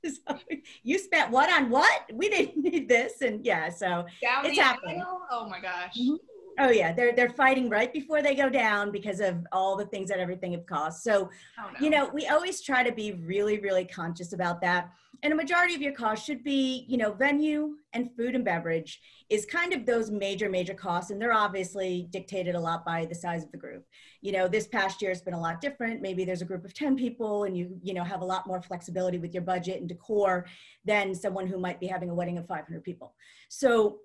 so 0.04 0.38
you 0.82 0.98
spent 0.98 1.30
what 1.30 1.50
on 1.50 1.70
what? 1.70 2.10
We 2.12 2.28
didn't 2.28 2.62
need 2.62 2.88
this, 2.88 3.20
and 3.20 3.44
yeah, 3.44 3.68
so 3.70 4.06
Down 4.22 4.46
it's 4.46 4.58
happening. 4.58 5.00
Aisle? 5.00 5.26
Oh 5.30 5.48
my 5.48 5.60
gosh. 5.60 5.96
Mm-hmm. 5.98 6.14
Oh 6.58 6.70
yeah, 6.70 6.92
they're 6.92 7.14
they're 7.14 7.30
fighting 7.30 7.68
right 7.68 7.92
before 7.92 8.22
they 8.22 8.34
go 8.34 8.48
down 8.48 8.90
because 8.90 9.20
of 9.20 9.46
all 9.52 9.76
the 9.76 9.86
things 9.86 10.08
that 10.08 10.18
everything 10.18 10.52
have 10.52 10.66
cost. 10.66 11.04
So, 11.04 11.30
oh, 11.58 11.70
no. 11.72 11.80
you 11.80 11.90
know, 11.90 12.10
we 12.12 12.26
always 12.26 12.60
try 12.60 12.82
to 12.82 12.92
be 12.92 13.12
really 13.12 13.58
really 13.58 13.84
conscious 13.84 14.32
about 14.32 14.60
that. 14.62 14.90
And 15.22 15.32
a 15.32 15.36
majority 15.36 15.74
of 15.74 15.82
your 15.82 15.94
costs 15.94 16.24
should 16.24 16.44
be, 16.44 16.84
you 16.88 16.96
know, 16.96 17.10
venue 17.10 17.74
and 17.92 18.14
food 18.16 18.36
and 18.36 18.44
beverage 18.44 19.00
is 19.28 19.44
kind 19.44 19.72
of 19.72 19.84
those 19.84 20.10
major 20.12 20.48
major 20.48 20.74
costs 20.74 21.10
and 21.10 21.20
they're 21.20 21.32
obviously 21.32 22.06
dictated 22.10 22.54
a 22.54 22.60
lot 22.60 22.84
by 22.84 23.04
the 23.04 23.14
size 23.14 23.42
of 23.42 23.50
the 23.50 23.58
group. 23.58 23.84
You 24.20 24.30
know, 24.30 24.46
this 24.46 24.68
past 24.68 25.02
year 25.02 25.10
has 25.10 25.20
been 25.20 25.34
a 25.34 25.40
lot 25.40 25.60
different. 25.60 26.00
Maybe 26.00 26.24
there's 26.24 26.42
a 26.42 26.44
group 26.44 26.64
of 26.64 26.72
10 26.72 26.96
people 26.96 27.44
and 27.44 27.56
you, 27.56 27.78
you 27.82 27.94
know, 27.94 28.04
have 28.04 28.20
a 28.20 28.24
lot 28.24 28.46
more 28.46 28.62
flexibility 28.62 29.18
with 29.18 29.34
your 29.34 29.42
budget 29.42 29.80
and 29.80 29.88
decor 29.88 30.46
than 30.84 31.14
someone 31.14 31.48
who 31.48 31.58
might 31.58 31.80
be 31.80 31.88
having 31.88 32.10
a 32.10 32.14
wedding 32.14 32.38
of 32.38 32.46
500 32.46 32.84
people. 32.84 33.14
So 33.48 33.98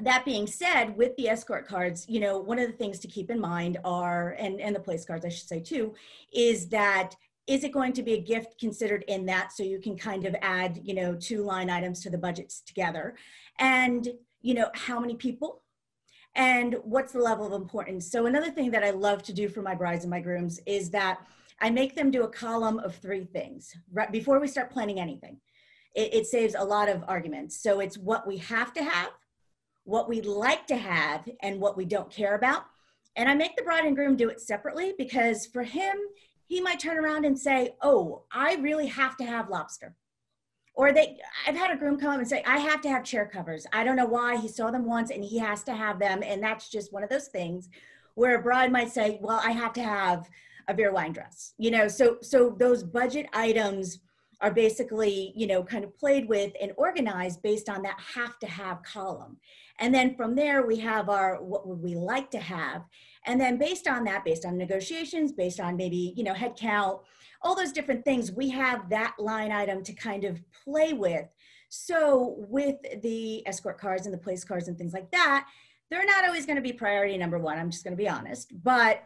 that 0.00 0.24
being 0.24 0.46
said, 0.46 0.96
with 0.96 1.16
the 1.16 1.28
escort 1.28 1.66
cards, 1.66 2.06
you 2.08 2.20
know, 2.20 2.38
one 2.38 2.58
of 2.58 2.70
the 2.70 2.76
things 2.76 2.98
to 3.00 3.08
keep 3.08 3.30
in 3.30 3.40
mind 3.40 3.78
are, 3.84 4.36
and, 4.38 4.60
and 4.60 4.76
the 4.76 4.80
place 4.80 5.04
cards, 5.04 5.24
I 5.24 5.30
should 5.30 5.48
say 5.48 5.60
too, 5.60 5.94
is 6.32 6.68
that 6.68 7.16
is 7.46 7.62
it 7.62 7.72
going 7.72 7.92
to 7.92 8.02
be 8.02 8.14
a 8.14 8.20
gift 8.20 8.58
considered 8.58 9.04
in 9.06 9.24
that 9.26 9.52
so 9.52 9.62
you 9.62 9.78
can 9.78 9.96
kind 9.96 10.26
of 10.26 10.34
add, 10.42 10.80
you 10.82 10.94
know, 10.94 11.14
two 11.14 11.42
line 11.42 11.70
items 11.70 12.00
to 12.02 12.10
the 12.10 12.18
budgets 12.18 12.60
together? 12.60 13.14
And, 13.58 14.08
you 14.42 14.54
know, 14.54 14.68
how 14.74 14.98
many 14.98 15.14
people? 15.14 15.62
And 16.34 16.76
what's 16.82 17.12
the 17.12 17.20
level 17.20 17.46
of 17.46 17.52
importance? 17.52 18.10
So 18.10 18.26
another 18.26 18.50
thing 18.50 18.70
that 18.72 18.82
I 18.82 18.90
love 18.90 19.22
to 19.24 19.32
do 19.32 19.48
for 19.48 19.62
my 19.62 19.74
brides 19.74 20.04
and 20.04 20.10
my 20.10 20.20
grooms 20.20 20.60
is 20.66 20.90
that 20.90 21.20
I 21.60 21.70
make 21.70 21.94
them 21.94 22.10
do 22.10 22.24
a 22.24 22.28
column 22.28 22.80
of 22.80 22.96
three 22.96 23.24
things 23.24 23.74
right 23.92 24.10
before 24.12 24.40
we 24.40 24.48
start 24.48 24.70
planning 24.70 25.00
anything. 25.00 25.38
It, 25.94 26.12
it 26.12 26.26
saves 26.26 26.54
a 26.54 26.64
lot 26.64 26.88
of 26.88 27.04
arguments. 27.08 27.62
So 27.62 27.80
it's 27.80 27.96
what 27.96 28.26
we 28.26 28.36
have 28.38 28.74
to 28.74 28.82
have, 28.82 29.10
what 29.86 30.08
we 30.08 30.20
like 30.20 30.66
to 30.66 30.76
have 30.76 31.28
and 31.40 31.60
what 31.60 31.76
we 31.76 31.84
don't 31.84 32.10
care 32.10 32.34
about. 32.34 32.66
And 33.14 33.28
I 33.28 33.34
make 33.34 33.56
the 33.56 33.62
bride 33.62 33.84
and 33.84 33.96
groom 33.96 34.16
do 34.16 34.28
it 34.28 34.40
separately 34.40 34.94
because 34.98 35.46
for 35.46 35.62
him, 35.62 35.96
he 36.48 36.60
might 36.60 36.80
turn 36.80 36.98
around 36.98 37.24
and 37.24 37.38
say, 37.38 37.76
Oh, 37.82 38.24
I 38.30 38.56
really 38.56 38.88
have 38.88 39.16
to 39.18 39.24
have 39.24 39.48
lobster. 39.48 39.94
Or 40.74 40.92
they, 40.92 41.16
I've 41.46 41.56
had 41.56 41.70
a 41.70 41.76
groom 41.76 41.98
come 41.98 42.12
up 42.12 42.18
and 42.18 42.28
say, 42.28 42.42
I 42.46 42.58
have 42.58 42.82
to 42.82 42.90
have 42.90 43.02
chair 43.02 43.30
covers. 43.32 43.66
I 43.72 43.82
don't 43.82 43.96
know 43.96 44.06
why. 44.06 44.36
He 44.36 44.48
saw 44.48 44.70
them 44.70 44.84
once 44.84 45.10
and 45.10 45.24
he 45.24 45.38
has 45.38 45.62
to 45.64 45.72
have 45.72 45.98
them. 45.98 46.22
And 46.22 46.42
that's 46.42 46.68
just 46.68 46.92
one 46.92 47.02
of 47.02 47.08
those 47.08 47.28
things 47.28 47.70
where 48.14 48.38
a 48.38 48.42
bride 48.42 48.72
might 48.72 48.90
say, 48.90 49.18
Well, 49.22 49.40
I 49.42 49.52
have 49.52 49.72
to 49.74 49.82
have 49.82 50.28
a 50.68 50.74
Vera 50.74 50.92
Wang 50.92 51.12
dress. 51.12 51.54
You 51.58 51.70
know, 51.70 51.86
so 51.86 52.18
so 52.22 52.50
those 52.58 52.82
budget 52.82 53.26
items 53.32 54.00
are 54.40 54.50
basically, 54.50 55.32
you 55.34 55.46
know, 55.46 55.62
kind 55.62 55.84
of 55.84 55.96
played 55.96 56.28
with 56.28 56.52
and 56.60 56.72
organized 56.76 57.42
based 57.42 57.68
on 57.68 57.82
that 57.82 57.98
have 58.14 58.38
to 58.38 58.46
have 58.46 58.82
column. 58.82 59.38
And 59.78 59.94
then 59.94 60.14
from 60.14 60.34
there, 60.34 60.66
we 60.66 60.78
have 60.78 61.08
our 61.08 61.42
what 61.42 61.66
would 61.66 61.82
we 61.82 61.94
like 61.94 62.30
to 62.32 62.38
have. 62.38 62.84
And 63.24 63.40
then 63.40 63.56
based 63.58 63.88
on 63.88 64.04
that, 64.04 64.24
based 64.24 64.44
on 64.44 64.56
negotiations, 64.56 65.32
based 65.32 65.60
on 65.60 65.76
maybe, 65.76 66.12
you 66.16 66.24
know, 66.24 66.34
head 66.34 66.54
count, 66.56 67.00
all 67.42 67.54
those 67.54 67.72
different 67.72 68.04
things, 68.04 68.32
we 68.32 68.48
have 68.50 68.88
that 68.90 69.14
line 69.18 69.52
item 69.52 69.82
to 69.84 69.92
kind 69.92 70.24
of 70.24 70.40
play 70.64 70.92
with. 70.92 71.26
So 71.68 72.36
with 72.48 72.76
the 73.02 73.46
escort 73.46 73.78
cards 73.78 74.06
and 74.06 74.14
the 74.14 74.18
place 74.18 74.44
cards 74.44 74.68
and 74.68 74.78
things 74.78 74.92
like 74.92 75.10
that, 75.10 75.46
they're 75.90 76.06
not 76.06 76.24
always 76.24 76.46
going 76.46 76.56
to 76.56 76.62
be 76.62 76.72
priority 76.72 77.16
number 77.16 77.38
one. 77.38 77.58
I'm 77.58 77.70
just 77.70 77.84
going 77.84 77.96
to 77.96 78.02
be 78.02 78.08
honest, 78.08 78.52
but 78.62 79.02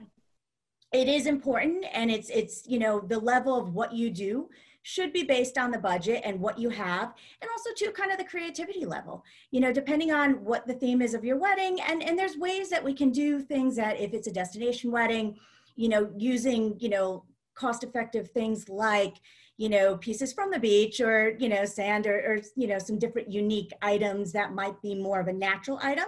it 0.92 1.08
is 1.08 1.26
important 1.26 1.84
and 1.92 2.10
it's 2.10 2.30
it's 2.30 2.66
you 2.66 2.78
know 2.78 2.98
the 2.98 3.18
level 3.18 3.56
of 3.56 3.74
what 3.74 3.92
you 3.92 4.10
do 4.10 4.48
should 4.82 5.12
be 5.12 5.22
based 5.22 5.58
on 5.58 5.70
the 5.70 5.78
budget 5.78 6.22
and 6.24 6.40
what 6.40 6.58
you 6.58 6.70
have 6.70 7.12
and 7.42 7.50
also 7.50 7.70
to 7.76 7.92
kind 7.92 8.10
of 8.10 8.18
the 8.18 8.24
creativity 8.24 8.84
level 8.84 9.22
you 9.50 9.60
know 9.60 9.72
depending 9.72 10.10
on 10.10 10.32
what 10.44 10.66
the 10.66 10.74
theme 10.74 11.02
is 11.02 11.14
of 11.14 11.24
your 11.24 11.36
wedding 11.36 11.78
and 11.88 12.02
and 12.02 12.18
there's 12.18 12.36
ways 12.36 12.70
that 12.70 12.82
we 12.82 12.94
can 12.94 13.10
do 13.10 13.40
things 13.40 13.76
that 13.76 14.00
if 14.00 14.14
it's 14.14 14.26
a 14.26 14.32
destination 14.32 14.90
wedding 14.90 15.36
you 15.76 15.88
know 15.88 16.10
using 16.16 16.74
you 16.78 16.88
know 16.88 17.24
cost 17.54 17.84
effective 17.84 18.30
things 18.30 18.68
like 18.68 19.16
you 19.58 19.68
know 19.68 19.96
pieces 19.98 20.32
from 20.32 20.50
the 20.50 20.58
beach 20.58 21.00
or 21.00 21.36
you 21.38 21.48
know 21.48 21.66
sand 21.66 22.06
or, 22.06 22.16
or 22.16 22.38
you 22.56 22.66
know 22.66 22.78
some 22.78 22.98
different 22.98 23.30
unique 23.30 23.72
items 23.82 24.32
that 24.32 24.54
might 24.54 24.80
be 24.80 24.94
more 24.94 25.20
of 25.20 25.28
a 25.28 25.32
natural 25.32 25.78
item 25.82 26.06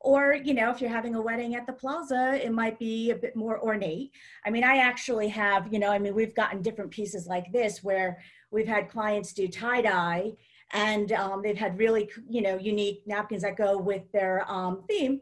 or, 0.00 0.34
you 0.34 0.54
know, 0.54 0.70
if 0.70 0.80
you're 0.80 0.90
having 0.90 1.14
a 1.14 1.20
wedding 1.20 1.54
at 1.54 1.66
the 1.66 1.72
plaza, 1.74 2.40
it 2.42 2.52
might 2.52 2.78
be 2.78 3.10
a 3.10 3.16
bit 3.16 3.36
more 3.36 3.60
ornate. 3.60 4.12
I 4.46 4.50
mean, 4.50 4.64
I 4.64 4.78
actually 4.78 5.28
have, 5.28 5.70
you 5.72 5.78
know, 5.78 5.90
I 5.90 5.98
mean, 5.98 6.14
we've 6.14 6.34
gotten 6.34 6.62
different 6.62 6.90
pieces 6.90 7.26
like 7.26 7.52
this 7.52 7.84
where 7.84 8.18
we've 8.50 8.66
had 8.66 8.88
clients 8.88 9.34
do 9.34 9.46
tie 9.46 9.82
dye 9.82 10.32
and 10.72 11.12
um, 11.12 11.42
they've 11.42 11.56
had 11.56 11.78
really, 11.78 12.08
you 12.28 12.40
know, 12.40 12.56
unique 12.56 13.02
napkins 13.06 13.42
that 13.42 13.56
go 13.56 13.76
with 13.76 14.10
their 14.12 14.50
um, 14.50 14.84
theme. 14.88 15.20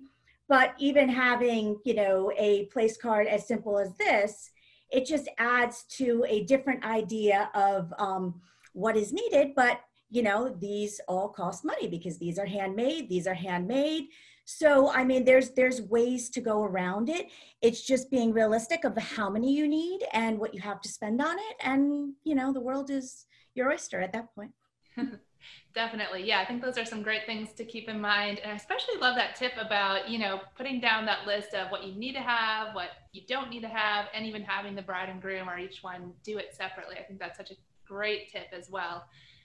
But 0.49 0.75
even 0.79 1.09
having, 1.09 1.79
you 1.85 1.95
know, 1.95 2.33
a 2.39 2.67
place 2.67 2.97
card 2.97 3.27
as 3.27 3.49
simple 3.49 3.79
as 3.79 3.97
this, 3.97 4.51
it 4.91 5.07
just 5.07 5.29
adds 5.39 5.85
to 5.97 6.25
a 6.29 6.45
different 6.45 6.85
idea 6.85 7.51
of 7.55 7.93
um, 7.99 8.41
what 8.73 8.97
is 8.97 9.13
needed. 9.13 9.55
But, 9.57 9.81
you 10.09 10.23
know, 10.23 10.55
these 10.59 11.01
all 11.09 11.29
cost 11.29 11.65
money 11.65 11.89
because 11.89 12.19
these 12.19 12.39
are 12.39 12.47
handmade, 12.47 13.09
these 13.09 13.27
are 13.27 13.35
handmade. 13.35 14.05
So 14.51 14.91
I 14.91 15.05
mean, 15.05 15.27
there's 15.27 15.51
there's 15.51 15.83
ways 15.83 16.31
to 16.31 16.41
go 16.41 16.63
around 16.63 17.11
it. 17.11 17.29
It's 17.61 17.83
just 17.83 18.11
being 18.11 18.33
realistic 18.33 18.85
of 18.85 18.97
how 18.97 19.29
many 19.29 19.53
you 19.53 19.69
need 19.69 20.01
and 20.15 20.39
what 20.39 20.55
you 20.55 20.61
have 20.63 20.81
to 20.81 20.89
spend 20.89 21.21
on 21.21 21.37
it, 21.39 21.57
and 21.61 22.15
you 22.25 22.35
know, 22.35 22.51
the 22.51 22.61
world 22.61 22.89
is 22.89 23.27
your 23.55 23.71
oyster 23.71 24.01
at 24.01 24.15
that 24.15 24.35
point. 24.35 24.53
Definitely. 25.75 26.27
Yeah, 26.27 26.41
I 26.41 26.47
think 26.47 26.63
those 26.63 26.79
are 26.79 26.87
some 26.87 27.03
great 27.03 27.27
things 27.27 27.53
to 27.53 27.65
keep 27.65 27.91
in 27.91 28.01
mind. 28.01 28.39
And 28.39 28.51
I 28.51 28.55
especially 28.55 28.97
love 28.99 29.17
that 29.17 29.37
tip 29.37 29.53
about, 29.61 30.09
you 30.09 30.19
know, 30.19 30.41
putting 30.57 30.81
down 30.81 31.05
that 31.05 31.27
list 31.27 31.53
of 31.53 31.71
what 31.71 31.85
you 31.85 31.95
need 31.95 32.15
to 32.15 32.21
have, 32.21 32.75
what 32.75 32.89
you 33.13 33.23
don't 33.29 33.51
need 33.51 33.61
to 33.61 33.69
have, 33.69 34.07
and 34.15 34.25
even 34.25 34.43
having 34.43 34.75
the 34.75 34.83
bride 34.83 35.11
and 35.11 35.21
groom 35.21 35.49
or 35.49 35.59
each 35.59 35.83
one 35.83 36.15
do 36.25 36.39
it 36.39 36.55
separately. 36.57 36.97
I 36.99 37.03
think 37.03 37.21
that's 37.21 37.37
such 37.37 37.51
a 37.51 37.55
great 37.87 38.33
tip 38.33 38.47
as 38.53 38.71
well. 38.71 39.05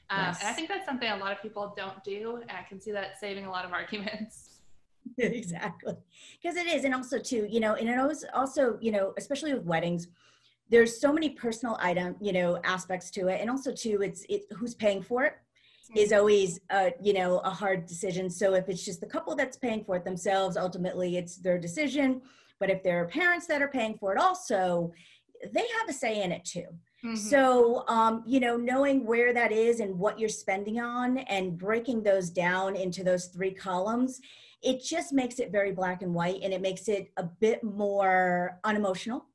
Um, 0.09 0.27
yes. 0.27 0.39
And 0.39 0.47
I 0.47 0.53
think 0.53 0.69
that's 0.69 0.85
something 0.85 1.09
a 1.09 1.17
lot 1.17 1.33
of 1.33 1.41
people 1.41 1.73
don't 1.75 2.01
do. 2.05 2.39
And 2.41 2.51
I 2.51 2.63
can 2.67 2.79
see 2.79 2.91
that 2.93 3.19
saving 3.19 3.45
a 3.45 3.51
lot 3.51 3.65
of 3.65 3.73
arguments. 3.73 4.52
exactly 5.17 5.95
because 6.41 6.57
it 6.57 6.67
is 6.67 6.85
and 6.85 6.95
also 6.95 7.19
too 7.19 7.45
you 7.49 7.59
know 7.59 7.75
and 7.75 7.89
it 7.89 7.99
always 7.99 8.25
also 8.33 8.77
you 8.81 8.91
know 8.91 9.13
especially 9.17 9.53
with 9.53 9.63
weddings 9.63 10.07
there's 10.69 10.99
so 10.99 11.11
many 11.11 11.29
personal 11.29 11.77
item 11.81 12.15
you 12.21 12.33
know 12.33 12.59
aspects 12.63 13.11
to 13.11 13.27
it 13.27 13.41
and 13.41 13.49
also 13.49 13.71
too 13.71 14.01
it's 14.01 14.25
it 14.29 14.43
who's 14.57 14.73
paying 14.73 15.01
for 15.01 15.23
it 15.23 15.33
is 15.95 16.09
mm-hmm. 16.09 16.19
always 16.19 16.59
uh, 16.69 16.89
you 17.01 17.13
know 17.13 17.39
a 17.39 17.49
hard 17.49 17.85
decision 17.85 18.29
so 18.29 18.53
if 18.53 18.69
it's 18.69 18.85
just 18.85 19.01
the 19.01 19.05
couple 19.05 19.35
that's 19.35 19.57
paying 19.57 19.83
for 19.83 19.97
it 19.97 20.05
themselves 20.05 20.57
ultimately 20.57 21.17
it's 21.17 21.37
their 21.37 21.59
decision 21.59 22.21
but 22.59 22.69
if 22.69 22.81
there 22.81 23.01
are 23.01 23.07
parents 23.07 23.45
that 23.45 23.61
are 23.61 23.67
paying 23.67 23.97
for 23.97 24.13
it 24.13 24.17
also 24.17 24.91
they 25.51 25.65
have 25.79 25.89
a 25.89 25.93
say 25.93 26.23
in 26.23 26.31
it 26.31 26.45
too 26.45 26.65
mm-hmm. 27.03 27.15
so 27.15 27.87
um, 27.87 28.23
you 28.25 28.39
know 28.39 28.57
knowing 28.57 29.05
where 29.05 29.33
that 29.33 29.51
is 29.51 29.79
and 29.79 29.97
what 29.97 30.19
you're 30.19 30.29
spending 30.29 30.79
on 30.79 31.19
and 31.19 31.57
breaking 31.57 32.03
those 32.03 32.29
down 32.29 32.75
into 32.75 33.03
those 33.03 33.27
three 33.27 33.53
columns 33.53 34.21
it 34.61 34.81
just 34.81 35.11
makes 35.11 35.39
it 35.39 35.51
very 35.51 35.71
black 35.71 36.01
and 36.01 36.13
white 36.13 36.39
and 36.41 36.53
it 36.53 36.61
makes 36.61 36.87
it 36.87 37.11
a 37.17 37.23
bit 37.23 37.63
more 37.63 38.59
unemotional 38.63 39.25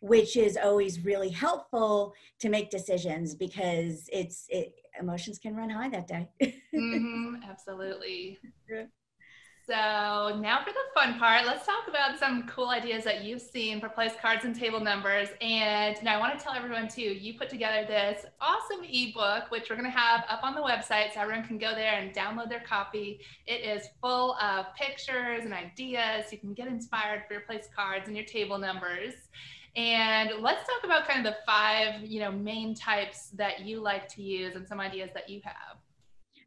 which 0.00 0.36
is 0.36 0.56
always 0.56 1.04
really 1.04 1.28
helpful 1.28 2.14
to 2.38 2.48
make 2.48 2.70
decisions 2.70 3.34
because 3.34 4.08
it's 4.10 4.46
it, 4.48 4.74
emotions 4.98 5.38
can 5.38 5.54
run 5.54 5.70
high 5.70 5.88
that 5.88 6.08
day. 6.08 6.28
Mm-hmm, 6.72 7.42
absolutely 7.50 8.38
so 9.66 10.38
now 10.40 10.62
for 10.64 10.72
the 10.72 10.78
fun 10.94 11.18
part, 11.18 11.46
let's 11.46 11.64
talk 11.64 11.88
about 11.88 12.18
some 12.18 12.46
cool 12.46 12.68
ideas 12.68 13.04
that 13.04 13.22
you've 13.22 13.40
seen 13.40 13.80
for 13.80 13.88
place 13.88 14.12
cards 14.20 14.44
and 14.44 14.54
table 14.54 14.80
numbers. 14.80 15.28
And 15.40 15.96
now 16.02 16.16
I 16.16 16.18
want 16.18 16.38
to 16.38 16.44
tell 16.44 16.54
everyone 16.54 16.88
too, 16.88 17.02
you 17.02 17.38
put 17.38 17.48
together 17.48 17.86
this 17.86 18.26
awesome 18.40 18.84
ebook, 18.84 19.50
which 19.50 19.70
we're 19.70 19.76
going 19.76 19.90
to 19.90 19.96
have 19.96 20.24
up 20.28 20.42
on 20.42 20.54
the 20.54 20.60
website 20.60 21.14
so 21.14 21.20
everyone 21.20 21.46
can 21.46 21.58
go 21.58 21.74
there 21.74 21.94
and 21.94 22.14
download 22.14 22.48
their 22.48 22.60
copy. 22.60 23.20
It 23.46 23.64
is 23.64 23.88
full 24.00 24.34
of 24.34 24.66
pictures 24.74 25.44
and 25.44 25.52
ideas. 25.52 26.32
You 26.32 26.38
can 26.38 26.54
get 26.54 26.66
inspired 26.66 27.24
for 27.26 27.34
your 27.34 27.42
place 27.42 27.68
cards 27.74 28.08
and 28.08 28.16
your 28.16 28.26
table 28.26 28.58
numbers. 28.58 29.14
And 29.76 30.30
let's 30.40 30.66
talk 30.66 30.84
about 30.84 31.06
kind 31.06 31.24
of 31.24 31.32
the 31.32 31.38
five, 31.46 32.02
you 32.02 32.20
know, 32.20 32.32
main 32.32 32.74
types 32.74 33.28
that 33.34 33.60
you 33.60 33.80
like 33.80 34.08
to 34.14 34.22
use 34.22 34.56
and 34.56 34.66
some 34.66 34.80
ideas 34.80 35.10
that 35.14 35.28
you 35.28 35.40
have. 35.44 35.78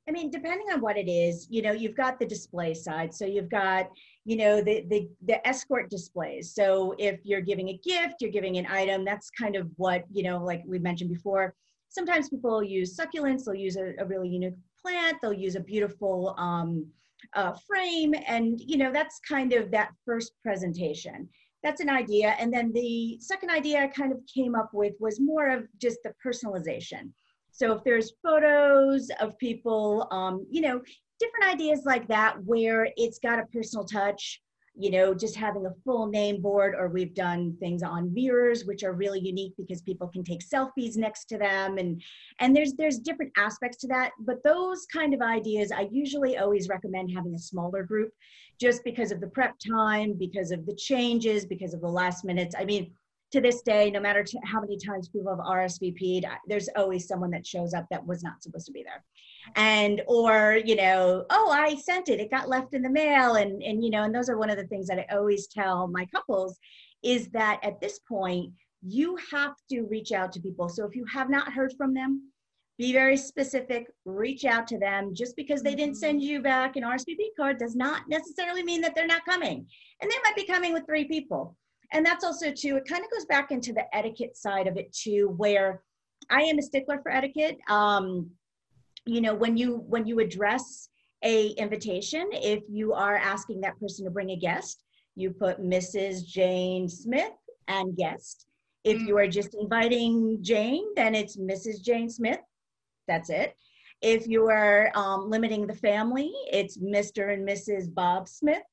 I 0.08 0.12
mean, 0.12 0.30
depending 0.30 0.68
on 0.74 0.82
what 0.82 0.98
it 0.98 1.10
is, 1.10 1.48
you 1.50 1.62
know, 1.62 1.72
you've 1.72 1.96
got 1.96 2.20
the 2.20 2.26
display 2.26 2.74
side. 2.74 3.14
So 3.14 3.26
you've 3.26 3.50
got, 3.50 3.90
you 4.26 4.36
know, 4.36 4.62
the 4.62 4.86
the 4.90 5.10
the 5.26 5.46
escort 5.48 5.90
displays. 5.90 6.54
So 6.54 6.94
if 6.98 7.22
you're 7.24 7.42
giving 7.42 7.70
a 7.70 7.78
gift, 7.78 8.16
you're 8.20 8.32
giving 8.32 8.58
an 8.58 8.68
item, 8.68 9.06
that's 9.06 9.30
kind 9.30 9.56
of 9.56 9.70
what, 9.78 10.04
you 10.12 10.24
know, 10.24 10.44
like 10.44 10.62
we 10.66 10.80
mentioned 10.80 11.10
before. 11.10 11.56
Sometimes 11.90 12.30
people 12.30 12.62
use 12.64 12.98
succulents, 12.98 13.46
they'll 13.46 13.56
use 13.56 13.78
a, 13.78 13.94
a 14.00 14.06
really 14.06 14.28
unique 14.28 14.56
plant, 14.82 15.18
they'll 15.22 15.32
use 15.32 15.56
a 15.56 15.60
beautiful 15.62 16.36
um, 16.38 16.86
uh, 17.36 17.54
frame, 17.66 18.14
and 18.28 18.60
you 18.60 18.78
know, 18.78 18.92
that's 18.92 19.20
kind 19.20 19.54
of 19.54 19.72
that 19.72 19.92
first 20.06 20.34
presentation. 20.44 21.30
That's 21.64 21.80
an 21.80 21.90
idea. 21.90 22.36
And 22.40 22.52
then 22.52 22.74
the 22.74 23.18
second 23.22 23.50
idea 23.52 23.82
I 23.82 23.88
kind 23.88 24.12
of 24.12 24.20
came 24.34 24.54
up 24.54 24.72
with 24.74 24.96
was 25.00 25.22
more 25.22 25.48
of 25.50 25.66
just 25.80 26.00
the 26.04 26.14
personalization. 26.26 27.12
So 27.54 27.72
if 27.74 27.84
there's 27.84 28.14
photos 28.24 29.10
of 29.22 29.38
people, 29.38 30.08
um, 30.12 30.46
you 30.50 30.62
know, 30.62 30.82
different 31.20 31.54
ideas 31.54 31.84
like 31.86 32.08
that 32.08 32.44
where 32.44 32.90
it's 32.98 33.20
got 33.20 33.40
a 33.40 33.46
personal 33.54 33.86
touch, 33.86 34.42
you 34.76 34.90
know, 34.90 35.14
just 35.14 35.36
having 35.36 35.68
a 35.68 35.74
full 35.86 36.08
name 36.08 36.42
board, 36.42 36.74
or 36.76 36.88
we've 36.88 37.14
done 37.14 37.56
things 37.60 37.84
on 37.84 38.12
mirrors, 38.12 38.66
which 38.66 38.84
are 38.84 38.94
really 38.94 39.20
unique 39.20 39.54
because 39.56 39.84
people 39.84 40.08
can 40.08 40.24
take 40.24 40.42
selfies 40.44 40.98
next 40.98 41.26
to 41.26 41.38
them, 41.38 41.78
and 41.78 42.02
and 42.40 42.56
there's 42.56 42.74
there's 42.74 42.98
different 42.98 43.32
aspects 43.38 43.78
to 43.78 43.88
that. 43.90 44.14
But 44.20 44.44
those 44.44 44.88
kind 44.88 45.14
of 45.14 45.22
ideas, 45.22 45.72
I 45.72 45.88
usually 45.92 46.40
always 46.40 46.70
recommend 46.70 47.12
having 47.16 47.36
a 47.36 47.40
smaller 47.40 47.84
group, 47.84 48.12
just 48.60 48.84
because 48.84 49.12
of 49.12 49.22
the 49.22 49.28
prep 49.28 49.54
time, 49.60 50.14
because 50.18 50.50
of 50.50 50.66
the 50.66 50.76
changes, 50.76 51.46
because 51.46 51.76
of 51.76 51.82
the 51.82 51.88
last 51.88 52.26
minutes. 52.26 52.56
I 52.58 52.66
mean, 52.66 52.94
to 53.34 53.42
this 53.42 53.64
day, 53.64 53.90
no 53.90 54.00
matter 54.00 54.24
t- 54.24 54.40
how 54.44 54.62
many 54.62 54.78
times 54.78 55.10
people 55.10 55.36
have 55.36 55.46
RSVP'd, 55.46 56.26
there's 56.48 56.70
always 56.76 57.08
someone 57.08 57.32
that 57.32 57.46
shows 57.46 57.74
up 57.74 57.86
that 57.90 58.06
was 58.06 58.24
not 58.24 58.42
supposed 58.42 58.68
to 58.68 58.72
be 58.72 58.84
there. 58.84 59.04
And, 59.56 60.02
or, 60.08 60.62
you 60.64 60.76
know, 60.76 61.26
oh, 61.32 61.50
I 61.52 61.76
sent 61.76 62.10
it, 62.10 62.20
it 62.20 62.32
got 62.32 62.48
left 62.48 62.76
in 62.76 62.84
the 62.84 62.90
mail. 62.90 63.36
And, 63.36 63.62
and, 63.64 63.84
you 63.84 63.90
know, 63.90 64.04
and 64.04 64.14
those 64.14 64.30
are 64.30 64.38
one 64.38 64.52
of 64.52 64.58
the 64.58 64.68
things 64.68 64.88
that 64.88 65.00
I 65.00 65.16
always 65.16 65.48
tell 65.48 65.88
my 65.88 66.06
couples 66.06 66.60
is 67.04 67.28
that 67.30 67.60
at 67.64 67.82
this 67.82 68.00
point, 68.08 68.54
you 68.86 69.18
have 69.32 69.56
to 69.72 69.82
reach 69.84 70.12
out 70.12 70.32
to 70.34 70.40
people. 70.40 70.70
So 70.70 70.86
if 70.86 70.96
you 70.96 71.06
have 71.12 71.30
not 71.30 71.52
heard 71.52 71.74
from 71.76 71.94
them, 71.94 72.32
be 72.78 72.94
very 72.94 73.18
specific, 73.18 73.88
reach 74.06 74.46
out 74.46 74.68
to 74.68 74.78
them. 74.78 75.16
Just 75.16 75.36
because 75.36 75.64
they 75.64 75.76
didn't 75.76 75.96
send 75.96 76.20
mm-hmm. 76.20 76.30
you 76.30 76.42
back 76.42 76.76
an 76.76 76.84
RSVP 76.84 77.30
card 77.36 77.58
does 77.58 77.76
not 77.76 78.04
necessarily 78.10 78.64
mean 78.64 78.82
that 78.82 78.94
they're 78.94 79.08
not 79.08 79.26
coming. 79.26 79.66
And 80.02 80.12
they 80.12 80.18
might 80.24 80.36
be 80.36 80.46
coming 80.46 80.74
with 80.74 80.86
three 80.86 81.06
people 81.06 81.56
and 81.94 82.06
that's 82.06 82.24
also 82.24 82.52
too 82.52 82.76
it 82.78 82.86
kind 82.88 83.04
of 83.04 83.12
goes 83.12 83.26
back 83.26 83.52
into 83.52 83.72
the 83.72 83.84
etiquette 83.96 84.36
side 84.36 84.68
of 84.68 84.76
it 84.78 84.92
too 84.92 85.34
where 85.38 85.82
i 86.30 86.42
am 86.42 86.58
a 86.58 86.62
stickler 86.62 87.00
for 87.02 87.12
etiquette. 87.12 87.58
Um, 87.70 88.32
you 89.06 89.22
know 89.22 89.34
when 89.34 89.58
you 89.58 89.84
when 89.88 90.06
you 90.06 90.20
address 90.20 90.90
a 91.24 91.48
invitation 91.52 92.28
if 92.34 92.64
you 92.70 92.94
are 92.94 93.16
asking 93.16 93.62
that 93.62 93.80
person 93.80 94.06
to 94.06 94.12
bring 94.12 94.32
a 94.32 94.36
guest 94.36 94.84
you 95.16 95.32
put 95.32 95.62
mrs 95.62 96.26
jane 96.26 96.90
smith 96.90 97.34
and 97.68 97.96
guest. 97.96 98.46
If 98.84 99.00
you 99.02 99.18
are 99.18 99.28
just 99.28 99.56
inviting 99.56 100.40
jane 100.42 100.86
then 100.96 101.16
it's 101.16 101.38
mrs 101.38 101.82
jane 101.82 102.10
smith. 102.10 102.40
That's 103.08 103.30
it. 103.30 103.56
If 104.02 104.28
you 104.28 104.48
are 104.48 104.92
um, 104.96 105.30
limiting 105.30 105.68
the 105.68 105.76
family 105.76 106.32
it's 106.52 106.78
mr 106.78 107.34
and 107.34 107.48
mrs 107.48 107.94
bob 107.94 108.28
smith 108.28 108.64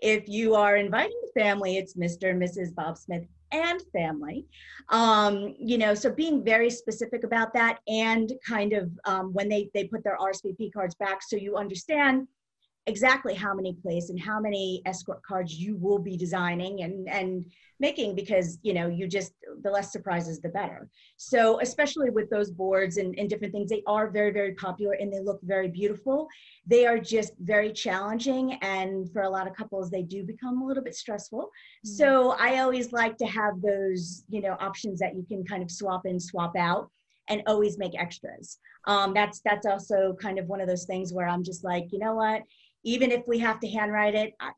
if 0.00 0.28
you 0.28 0.54
are 0.54 0.76
inviting 0.76 1.20
the 1.22 1.40
family, 1.40 1.76
it's 1.76 1.94
Mr. 1.94 2.30
and 2.30 2.42
Mrs. 2.42 2.74
Bob 2.74 2.98
Smith 2.98 3.24
and 3.52 3.80
family. 3.92 4.46
Um, 4.88 5.54
you 5.58 5.78
know, 5.78 5.94
so 5.94 6.10
being 6.10 6.44
very 6.44 6.70
specific 6.70 7.24
about 7.24 7.54
that 7.54 7.78
and 7.86 8.32
kind 8.46 8.72
of 8.72 8.90
um, 9.04 9.32
when 9.32 9.48
they, 9.48 9.70
they 9.74 9.84
put 9.84 10.02
their 10.04 10.18
RSVP 10.18 10.72
cards 10.72 10.94
back 10.96 11.22
so 11.22 11.36
you 11.36 11.56
understand 11.56 12.26
exactly 12.86 13.34
how 13.34 13.54
many 13.54 13.72
plays 13.72 14.10
and 14.10 14.20
how 14.20 14.38
many 14.38 14.82
escort 14.84 15.22
cards 15.22 15.54
you 15.54 15.76
will 15.76 15.98
be 15.98 16.16
designing 16.16 16.82
and 16.82 17.08
and 17.08 17.46
making 17.80 18.14
because 18.14 18.58
you 18.62 18.74
know 18.74 18.88
you 18.88 19.06
just 19.08 19.32
the 19.62 19.70
less 19.70 19.90
surprises 19.90 20.40
the 20.40 20.48
better. 20.48 20.88
So 21.16 21.60
especially 21.60 22.10
with 22.10 22.28
those 22.30 22.50
boards 22.50 22.98
and, 22.98 23.18
and 23.18 23.28
different 23.28 23.52
things 23.52 23.70
they 23.70 23.82
are 23.86 24.10
very 24.10 24.32
very 24.32 24.54
popular 24.54 24.94
and 24.94 25.12
they 25.12 25.20
look 25.20 25.40
very 25.42 25.68
beautiful. 25.68 26.28
They 26.66 26.86
are 26.86 26.98
just 26.98 27.32
very 27.40 27.72
challenging 27.72 28.54
and 28.62 29.10
for 29.12 29.22
a 29.22 29.30
lot 29.30 29.46
of 29.46 29.54
couples 29.54 29.90
they 29.90 30.02
do 30.02 30.22
become 30.24 30.60
a 30.60 30.66
little 30.66 30.84
bit 30.84 30.94
stressful. 30.94 31.44
Mm-hmm. 31.44 31.96
so 32.00 32.36
i 32.38 32.58
always 32.58 32.92
like 32.92 33.16
to 33.18 33.26
have 33.26 33.60
those 33.60 34.24
you 34.28 34.40
know 34.40 34.56
options 34.60 34.98
that 35.00 35.14
you 35.16 35.24
can 35.30 35.44
kind 35.44 35.62
of 35.62 35.70
swap 35.70 36.06
in 36.06 36.18
swap 36.20 36.56
out 36.56 36.90
and 37.28 37.42
always 37.46 37.78
make 37.78 37.98
extras. 37.98 38.58
Um, 38.86 39.14
that's 39.14 39.40
that's 39.44 39.66
also 39.66 40.14
kind 40.20 40.38
of 40.38 40.46
one 40.46 40.60
of 40.60 40.68
those 40.68 40.84
things 40.84 41.12
where 41.12 41.26
i'm 41.26 41.42
just 41.42 41.64
like 41.64 41.86
you 41.90 41.98
know 41.98 42.14
what 42.14 42.42
even 42.84 43.10
if 43.10 43.22
we 43.26 43.38
have 43.38 43.60
to 43.60 43.68
handwrite 43.68 44.14
it, 44.14 44.34
I, 44.40 44.50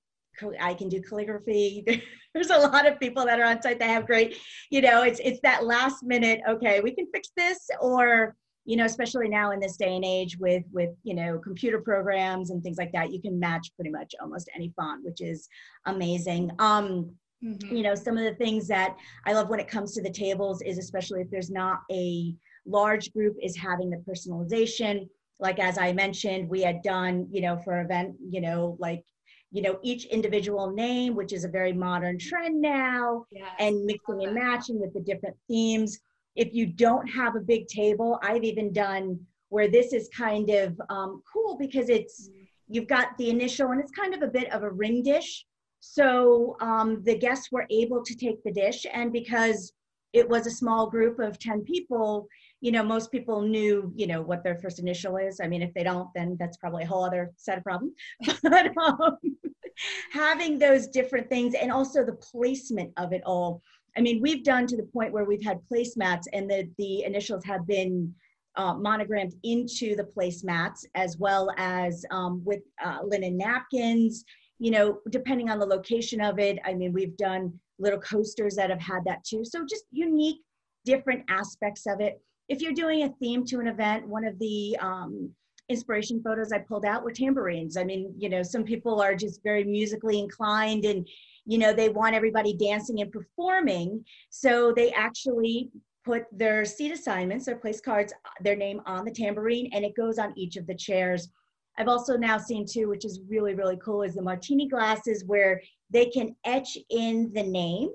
I 0.60 0.74
can 0.74 0.88
do 0.88 1.00
calligraphy. 1.00 1.84
There's 2.34 2.50
a 2.50 2.58
lot 2.58 2.86
of 2.86 3.00
people 3.00 3.24
that 3.24 3.40
are 3.40 3.46
on 3.46 3.62
site 3.62 3.78
that 3.78 3.88
have 3.88 4.06
great, 4.06 4.36
you 4.70 4.82
know, 4.82 5.02
it's 5.02 5.20
it's 5.24 5.40
that 5.42 5.64
last 5.64 6.02
minute, 6.02 6.40
okay, 6.48 6.80
we 6.80 6.94
can 6.94 7.06
fix 7.12 7.30
this 7.36 7.58
or 7.80 8.36
you 8.68 8.76
know, 8.76 8.84
especially 8.84 9.28
now 9.28 9.52
in 9.52 9.60
this 9.60 9.76
day 9.76 9.94
and 9.94 10.04
age 10.04 10.36
with 10.38 10.64
with, 10.72 10.90
you 11.04 11.14
know, 11.14 11.38
computer 11.38 11.80
programs 11.80 12.50
and 12.50 12.62
things 12.62 12.78
like 12.78 12.92
that, 12.92 13.12
you 13.12 13.22
can 13.22 13.38
match 13.38 13.70
pretty 13.76 13.90
much 13.90 14.14
almost 14.20 14.50
any 14.54 14.72
font, 14.76 15.04
which 15.04 15.20
is 15.20 15.48
amazing. 15.86 16.50
Um 16.58 17.12
mm-hmm. 17.42 17.74
you 17.74 17.82
know, 17.82 17.94
some 17.94 18.18
of 18.18 18.24
the 18.24 18.34
things 18.34 18.66
that 18.68 18.96
I 19.24 19.32
love 19.32 19.48
when 19.48 19.60
it 19.60 19.68
comes 19.68 19.94
to 19.94 20.02
the 20.02 20.10
tables 20.10 20.62
is 20.62 20.78
especially 20.78 21.22
if 21.22 21.30
there's 21.30 21.50
not 21.50 21.78
a 21.90 22.34
large 22.66 23.12
group 23.12 23.36
is 23.40 23.56
having 23.56 23.88
the 23.88 23.98
personalization 23.98 25.08
like 25.38 25.58
as 25.58 25.78
I 25.78 25.92
mentioned, 25.92 26.48
we 26.48 26.62
had 26.62 26.82
done, 26.82 27.26
you 27.30 27.40
know, 27.40 27.58
for 27.58 27.80
event, 27.80 28.14
you 28.28 28.40
know, 28.40 28.76
like, 28.80 29.02
you 29.50 29.62
know, 29.62 29.78
each 29.82 30.06
individual 30.06 30.70
name, 30.70 31.14
which 31.14 31.32
is 31.32 31.44
a 31.44 31.48
very 31.48 31.72
modern 31.72 32.18
trend 32.18 32.60
now, 32.60 33.26
yes. 33.30 33.48
and 33.58 33.84
mixing 33.84 34.24
and 34.24 34.34
matching 34.34 34.80
with 34.80 34.92
the 34.94 35.00
different 35.00 35.36
themes. 35.48 35.98
If 36.34 36.52
you 36.52 36.66
don't 36.66 37.06
have 37.08 37.36
a 37.36 37.40
big 37.40 37.66
table, 37.68 38.18
I've 38.22 38.44
even 38.44 38.72
done 38.72 39.18
where 39.48 39.68
this 39.68 39.92
is 39.92 40.08
kind 40.08 40.50
of 40.50 40.78
um, 40.88 41.22
cool 41.32 41.56
because 41.58 41.88
it's 41.88 42.28
mm-hmm. 42.28 42.44
you've 42.68 42.88
got 42.88 43.16
the 43.18 43.30
initial 43.30 43.70
and 43.70 43.80
it's 43.80 43.92
kind 43.92 44.14
of 44.14 44.22
a 44.22 44.28
bit 44.28 44.52
of 44.52 44.62
a 44.62 44.70
ring 44.70 45.02
dish. 45.02 45.44
So 45.80 46.56
um, 46.60 47.02
the 47.04 47.16
guests 47.16 47.52
were 47.52 47.66
able 47.70 48.02
to 48.02 48.14
take 48.16 48.42
the 48.42 48.50
dish, 48.50 48.86
and 48.92 49.12
because 49.12 49.72
it 50.16 50.26
was 50.26 50.46
a 50.46 50.50
small 50.50 50.88
group 50.88 51.18
of 51.18 51.38
10 51.38 51.62
people, 51.62 52.26
you 52.62 52.72
know, 52.72 52.82
most 52.82 53.12
people 53.12 53.42
knew, 53.42 53.92
you 53.94 54.06
know, 54.06 54.22
what 54.22 54.42
their 54.42 54.56
first 54.56 54.78
initial 54.78 55.18
is. 55.18 55.40
I 55.42 55.46
mean, 55.46 55.60
if 55.60 55.74
they 55.74 55.82
don't, 55.82 56.08
then 56.14 56.38
that's 56.40 56.56
probably 56.56 56.84
a 56.84 56.86
whole 56.86 57.04
other 57.04 57.32
set 57.36 57.58
of 57.58 57.64
problems. 57.64 57.92
but 58.42 58.74
um, 58.78 59.18
having 60.10 60.58
those 60.58 60.86
different 60.86 61.28
things 61.28 61.54
and 61.54 61.70
also 61.70 62.02
the 62.02 62.14
placement 62.14 62.92
of 62.96 63.12
it 63.12 63.20
all. 63.26 63.60
I 63.94 64.00
mean, 64.00 64.22
we've 64.22 64.42
done 64.42 64.66
to 64.68 64.76
the 64.76 64.84
point 64.84 65.12
where 65.12 65.24
we've 65.26 65.44
had 65.44 65.60
placemats 65.70 66.24
and 66.32 66.50
the, 66.50 66.66
the 66.78 67.04
initials 67.04 67.44
have 67.44 67.66
been 67.66 68.14
uh, 68.56 68.72
monogrammed 68.72 69.34
into 69.42 69.96
the 69.96 70.04
placemats 70.04 70.86
as 70.94 71.18
well 71.18 71.50
as 71.58 72.06
um, 72.10 72.42
with 72.42 72.62
uh, 72.82 73.00
linen 73.04 73.36
napkins, 73.36 74.24
you 74.58 74.70
know, 74.70 75.00
depending 75.10 75.50
on 75.50 75.58
the 75.58 75.66
location 75.66 76.22
of 76.22 76.38
it. 76.38 76.58
I 76.64 76.72
mean, 76.72 76.94
we've 76.94 77.18
done 77.18 77.60
little 77.78 78.00
coasters 78.00 78.54
that 78.56 78.70
have 78.70 78.80
had 78.80 79.04
that 79.04 79.24
too. 79.24 79.44
So 79.44 79.64
just 79.68 79.84
unique, 79.90 80.40
different 80.84 81.24
aspects 81.28 81.86
of 81.86 82.00
it 82.00 82.20
if 82.48 82.60
you're 82.60 82.72
doing 82.72 83.02
a 83.02 83.12
theme 83.20 83.44
to 83.46 83.60
an 83.60 83.66
event, 83.66 84.06
one 84.06 84.24
of 84.24 84.38
the 84.38 84.76
um, 84.80 85.30
inspiration 85.68 86.22
photos 86.22 86.52
I 86.52 86.58
pulled 86.58 86.84
out 86.84 87.02
were 87.02 87.10
tambourines. 87.10 87.76
I 87.76 87.84
mean, 87.84 88.14
you 88.16 88.28
know, 88.28 88.42
some 88.42 88.64
people 88.64 89.00
are 89.00 89.14
just 89.14 89.42
very 89.42 89.64
musically 89.64 90.18
inclined 90.18 90.84
and, 90.84 91.06
you 91.44 91.58
know, 91.58 91.72
they 91.72 91.88
want 91.88 92.14
everybody 92.14 92.54
dancing 92.54 93.00
and 93.00 93.10
performing. 93.10 94.04
So 94.30 94.72
they 94.72 94.92
actually 94.92 95.70
put 96.04 96.24
their 96.30 96.64
seat 96.64 96.92
assignments, 96.92 97.46
their 97.46 97.56
place 97.56 97.80
cards, 97.80 98.12
their 98.40 98.54
name 98.54 98.80
on 98.86 99.04
the 99.04 99.10
tambourine, 99.10 99.68
and 99.72 99.84
it 99.84 99.96
goes 99.96 100.18
on 100.18 100.32
each 100.36 100.56
of 100.56 100.66
the 100.68 100.74
chairs. 100.74 101.30
I've 101.78 101.88
also 101.88 102.16
now 102.16 102.38
seen 102.38 102.66
too, 102.66 102.88
which 102.88 103.04
is 103.04 103.20
really, 103.28 103.54
really 103.54 103.76
cool, 103.76 104.02
is 104.02 104.14
the 104.14 104.22
martini 104.22 104.68
glasses 104.68 105.24
where 105.26 105.60
they 105.90 106.06
can 106.06 106.34
etch 106.44 106.78
in 106.90 107.32
the 107.34 107.42
name 107.42 107.90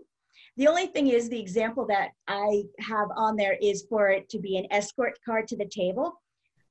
the 0.58 0.68
only 0.68 0.88
thing 0.88 1.08
is 1.08 1.30
the 1.30 1.40
example 1.40 1.86
that 1.88 2.10
I 2.28 2.64
have 2.80 3.08
on 3.16 3.36
there 3.36 3.58
is 3.62 3.86
for 3.90 4.10
it 4.10 4.30
to 4.30 4.40
be 4.40 4.58
an 4.58 4.68
escort 4.70 5.18
card 5.26 5.48
to 5.48 5.58
the 5.58 5.66
table. 5.66 6.22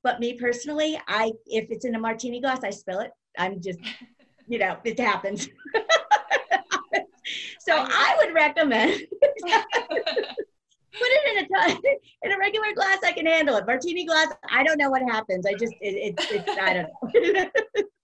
But 0.03 0.19
me 0.19 0.33
personally, 0.33 0.99
I 1.07 1.31
if 1.47 1.69
it's 1.69 1.85
in 1.85 1.95
a 1.95 1.99
martini 1.99 2.41
glass, 2.41 2.63
I 2.63 2.69
spill 2.69 2.99
it. 2.99 3.11
I'm 3.37 3.61
just, 3.61 3.79
you 4.47 4.59
know, 4.59 4.77
it 4.83 4.99
happens. 4.99 5.49
so 7.59 7.73
I 7.75 8.17
would 8.19 8.33
recommend 8.33 9.01
put 10.93 11.07
it 11.09 11.37
in 11.37 11.55
a 11.55 11.75
in 12.23 12.31
a 12.31 12.37
regular 12.37 12.73
glass. 12.73 12.99
I 13.03 13.11
can 13.11 13.25
handle 13.25 13.57
it. 13.57 13.65
Martini 13.65 14.05
glass, 14.05 14.27
I 14.49 14.63
don't 14.63 14.77
know 14.77 14.89
what 14.89 15.01
happens. 15.01 15.45
I 15.45 15.53
just 15.53 15.73
it, 15.81 15.95
it, 15.95 16.15
it's 16.31 16.59
I 16.59 16.73
don't 16.73 16.87
know. 16.87 17.49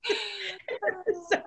so 1.29 1.41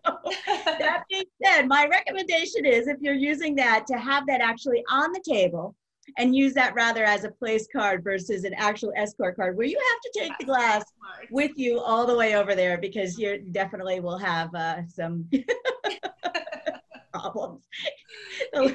that 0.78 1.04
being 1.08 1.24
said, 1.42 1.66
my 1.66 1.86
recommendation 1.86 2.64
is 2.64 2.88
if 2.88 2.98
you're 3.00 3.14
using 3.14 3.54
that 3.56 3.86
to 3.86 3.98
have 3.98 4.26
that 4.26 4.40
actually 4.40 4.82
on 4.90 5.12
the 5.12 5.22
table 5.26 5.74
and 6.18 6.34
use 6.34 6.54
that 6.54 6.74
rather 6.74 7.04
as 7.04 7.24
a 7.24 7.30
place 7.30 7.68
card 7.72 8.02
versus 8.02 8.44
an 8.44 8.54
actual 8.54 8.92
escort 8.96 9.36
card 9.36 9.56
where 9.56 9.66
you 9.66 9.78
have 9.78 10.00
to 10.00 10.20
take 10.20 10.32
the 10.38 10.44
glass 10.44 10.84
with 11.30 11.52
you 11.56 11.78
all 11.78 12.06
the 12.06 12.16
way 12.16 12.34
over 12.34 12.54
there 12.54 12.78
because 12.78 13.18
you 13.18 13.38
definitely 13.52 14.00
will 14.00 14.18
have 14.18 14.52
uh, 14.54 14.84
some 14.88 15.28
problems. 17.12 17.64
or 18.54 18.70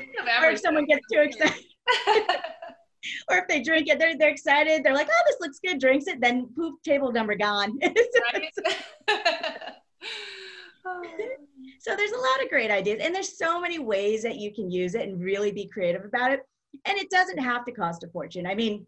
if 0.52 0.60
someone 0.60 0.86
gets 0.86 1.06
too 1.12 1.20
excited. 1.20 1.64
or 3.30 3.38
if 3.38 3.48
they 3.48 3.62
drink 3.62 3.88
it, 3.88 4.00
they're, 4.00 4.18
they're 4.18 4.30
excited. 4.30 4.84
They're 4.84 4.94
like, 4.94 5.10
oh, 5.10 5.24
this 5.28 5.38
looks 5.40 5.60
good, 5.60 5.80
drinks 5.80 6.08
it, 6.08 6.22
then 6.22 6.48
poof, 6.56 6.76
table 6.84 7.12
number 7.12 7.36
gone. 7.36 7.80
Oh. 10.88 11.02
so 11.80 11.96
there's 11.96 12.12
a 12.12 12.18
lot 12.18 12.44
of 12.44 12.50
great 12.50 12.70
ideas 12.70 13.00
and 13.02 13.14
there's 13.14 13.40
so 13.40 13.60
many 13.60 13.80
ways 13.80 14.22
that 14.22 14.36
you 14.36 14.54
can 14.54 14.70
use 14.70 14.94
it 14.94 15.10
and 15.10 15.20
really 15.20 15.52
be 15.52 15.66
creative 15.66 16.06
about 16.06 16.32
it 16.32 16.42
and 16.86 16.96
it 16.96 17.10
doesn't 17.10 17.40
have 17.40 17.66
to 17.66 17.72
cost 17.72 18.04
a 18.04 18.08
fortune 18.10 18.46
i 18.46 18.54
mean 18.54 18.86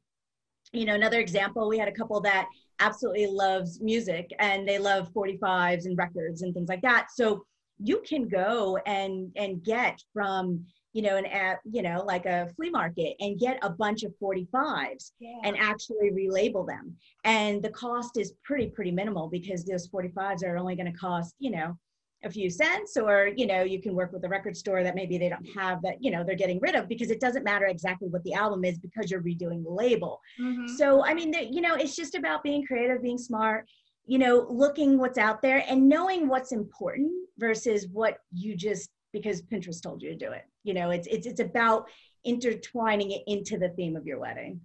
you 0.74 0.86
know 0.86 0.94
another 0.94 1.20
example 1.20 1.68
we 1.68 1.78
had 1.78 1.88
a 1.88 1.92
couple 1.92 2.22
that 2.22 2.48
absolutely 2.80 3.26
loves 3.26 3.82
music 3.82 4.32
and 4.38 4.68
they 4.68 4.78
love 4.78 5.12
45s 5.12 5.86
and 5.86 5.98
records 5.98 6.44
and 6.44 6.54
things 6.54 6.70
like 6.70 6.84
that 6.84 7.08
so 7.16 7.44
you 7.80 8.02
can 8.08 8.28
go 8.28 8.78
and 8.86 9.32
and 9.36 9.64
get 9.64 10.02
from 10.14 10.66
you 10.98 11.04
know, 11.04 11.16
an 11.16 11.28
at, 11.28 11.60
you 11.64 11.84
know, 11.84 12.04
like 12.08 12.26
a 12.26 12.50
flea 12.56 12.72
market 12.72 13.16
and 13.20 13.40
get 13.40 13.60
a 13.62 13.70
bunch 13.70 14.02
of 14.02 14.12
45s 14.20 15.12
yeah. 15.20 15.38
and 15.44 15.56
actually 15.56 16.10
relabel 16.10 16.66
them. 16.66 16.96
And 17.24 17.62
the 17.62 17.70
cost 17.70 18.18
is 18.18 18.34
pretty, 18.44 18.70
pretty 18.70 18.90
minimal 18.90 19.30
because 19.30 19.64
those 19.64 19.88
45s 19.90 20.44
are 20.44 20.58
only 20.58 20.76
going 20.76 20.92
to 20.92 20.98
cost, 20.98 21.36
you 21.38 21.52
know, 21.52 21.78
a 22.24 22.32
few 22.32 22.50
cents 22.50 22.98
or 22.98 23.30
you 23.36 23.46
know 23.46 23.62
you 23.62 23.80
can 23.80 23.94
work 23.94 24.12
with 24.12 24.26
a 24.26 24.28
record 24.28 24.58
store 24.58 24.82
that 24.82 24.96
maybe 24.96 25.20
they 25.20 25.30
don't 25.30 25.48
have 25.56 25.80
that 25.84 26.04
you 26.04 26.10
know 26.10 26.24
they're 26.24 26.36
getting 26.36 26.60
rid 26.60 26.74
of 26.74 26.88
because 26.88 27.12
it 27.12 27.20
doesn't 27.20 27.44
matter 27.44 27.68
exactly 27.68 28.08
what 28.08 28.24
the 28.24 28.34
album 28.34 28.66
is 28.66 28.80
because 28.80 29.12
you're 29.12 29.22
redoing 29.22 29.64
the 29.64 29.70
label 29.70 30.20
mm-hmm. 30.42 30.66
so 30.66 31.06
i 31.06 31.14
mean 31.14 31.30
the, 31.30 31.46
you 31.46 31.62
know 31.62 31.76
it's 31.76 31.96
just 31.96 32.16
about 32.16 32.42
being 32.42 32.66
creative 32.66 33.04
being 33.04 33.20
smart 33.20 33.70
you 34.08 34.18
know 34.18 34.48
looking 34.50 34.98
what's 34.98 35.18
out 35.18 35.42
there 35.42 35.64
and 35.68 35.88
knowing 35.88 36.28
what's 36.28 36.52
important 36.52 37.12
versus 37.38 37.88
what 37.92 38.20
you 38.34 38.56
just 38.56 38.90
because 39.14 39.42
pinterest 39.42 39.84
told 39.84 40.02
you 40.02 40.10
to 40.10 40.16
do 40.16 40.32
it. 40.32 40.46
You 40.64 40.74
know 40.74 40.90
it's 40.90 41.08
it's 41.08 41.28
it's 41.28 41.42
about 41.42 41.88
intertwining 42.24 43.12
it 43.12 43.22
into 43.28 43.58
the 43.58 43.70
theme 43.70 43.96
of 43.96 44.08
your 44.08 44.20
wedding 44.20 44.60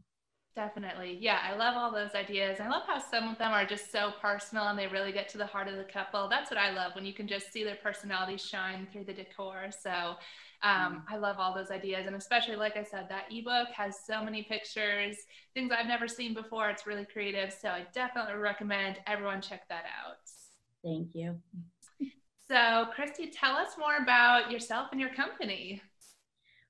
Definitely. 0.54 1.16
Yeah, 1.18 1.38
I 1.42 1.56
love 1.56 1.76
all 1.76 1.90
those 1.90 2.14
ideas. 2.14 2.60
I 2.60 2.68
love 2.68 2.82
how 2.86 2.98
some 2.98 3.28
of 3.28 3.38
them 3.38 3.52
are 3.52 3.64
just 3.64 3.90
so 3.90 4.12
personal 4.20 4.68
and 4.68 4.78
they 4.78 4.86
really 4.86 5.10
get 5.10 5.28
to 5.30 5.38
the 5.38 5.46
heart 5.46 5.66
of 5.66 5.76
the 5.76 5.84
couple. 5.84 6.28
That's 6.28 6.50
what 6.50 6.58
I 6.58 6.72
love 6.72 6.94
when 6.94 7.06
you 7.06 7.14
can 7.14 7.26
just 7.26 7.50
see 7.50 7.64
their 7.64 7.78
personality 7.82 8.36
shine 8.36 8.86
through 8.92 9.04
the 9.04 9.14
decor. 9.14 9.70
So 9.82 9.90
um, 10.62 10.62
mm. 10.62 11.02
I 11.08 11.16
love 11.16 11.36
all 11.38 11.54
those 11.54 11.70
ideas. 11.70 12.06
And 12.06 12.14
especially, 12.16 12.56
like 12.56 12.76
I 12.76 12.84
said, 12.84 13.06
that 13.08 13.24
ebook 13.30 13.68
has 13.74 13.96
so 14.06 14.22
many 14.22 14.42
pictures, 14.42 15.16
things 15.54 15.72
I've 15.72 15.86
never 15.86 16.06
seen 16.06 16.34
before. 16.34 16.68
It's 16.68 16.86
really 16.86 17.06
creative. 17.06 17.50
So 17.50 17.68
I 17.68 17.86
definitely 17.94 18.34
recommend 18.34 18.98
everyone 19.06 19.40
check 19.40 19.66
that 19.70 19.84
out. 20.04 20.18
Thank 20.84 21.14
you. 21.14 21.36
So, 22.48 22.86
Christy, 22.94 23.30
tell 23.30 23.54
us 23.56 23.78
more 23.78 23.96
about 24.02 24.50
yourself 24.50 24.88
and 24.92 25.00
your 25.00 25.14
company. 25.14 25.80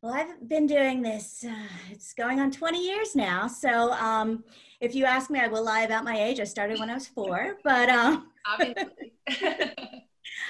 Well, 0.02 0.14
I've 0.14 0.48
been 0.48 0.66
doing 0.66 1.00
this, 1.00 1.44
uh, 1.48 1.68
it's 1.88 2.12
going 2.12 2.40
on 2.40 2.50
20 2.50 2.84
years 2.84 3.14
now. 3.14 3.46
So 3.46 3.92
um, 3.92 4.42
if 4.80 4.96
you 4.96 5.04
ask 5.04 5.30
me, 5.30 5.38
I 5.38 5.46
will 5.46 5.64
lie 5.64 5.82
about 5.82 6.02
my 6.02 6.20
age. 6.20 6.40
I 6.40 6.44
started 6.44 6.80
when 6.80 6.90
I 6.90 6.94
was 6.94 7.06
four, 7.06 7.58
but 7.62 7.88
um, 7.88 8.26
obviously. 8.44 9.12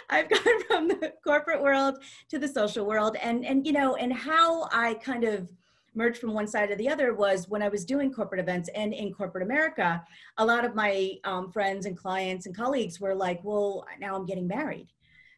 I've 0.09 0.31
gone 0.31 0.65
from 0.67 0.89
the 0.89 1.13
corporate 1.23 1.61
world 1.61 1.99
to 2.31 2.39
the 2.39 2.49
social 2.49 2.87
world, 2.87 3.17
and 3.23 3.45
and 3.45 3.67
you 3.67 3.73
know, 3.73 3.97
and 3.97 4.13
how 4.13 4.69
I 4.73 4.95
kind 4.95 5.25
of 5.25 5.51
merged 5.95 6.19
from 6.19 6.33
one 6.33 6.47
side 6.47 6.71
to 6.71 6.77
the 6.77 6.89
other 6.89 7.15
was 7.15 7.49
when 7.49 7.63
I 7.63 7.69
was 7.69 7.85
doing 7.85 8.13
corporate 8.13 8.41
events 8.41 8.71
and 8.75 8.95
in 8.95 9.13
corporate 9.13 9.45
America, 9.45 10.03
a 10.39 10.47
lot 10.47 10.65
of 10.65 10.75
my 10.75 11.13
um, 11.25 11.53
friends 11.53 11.85
and 11.85 11.97
clients 11.97 12.47
and 12.47 12.57
colleagues 12.57 13.01
were 13.01 13.15
like, 13.15 13.41
"Well, 13.45 13.87
now 14.01 14.17
I'm 14.17 14.25
getting 14.25 14.49
married, 14.49 14.89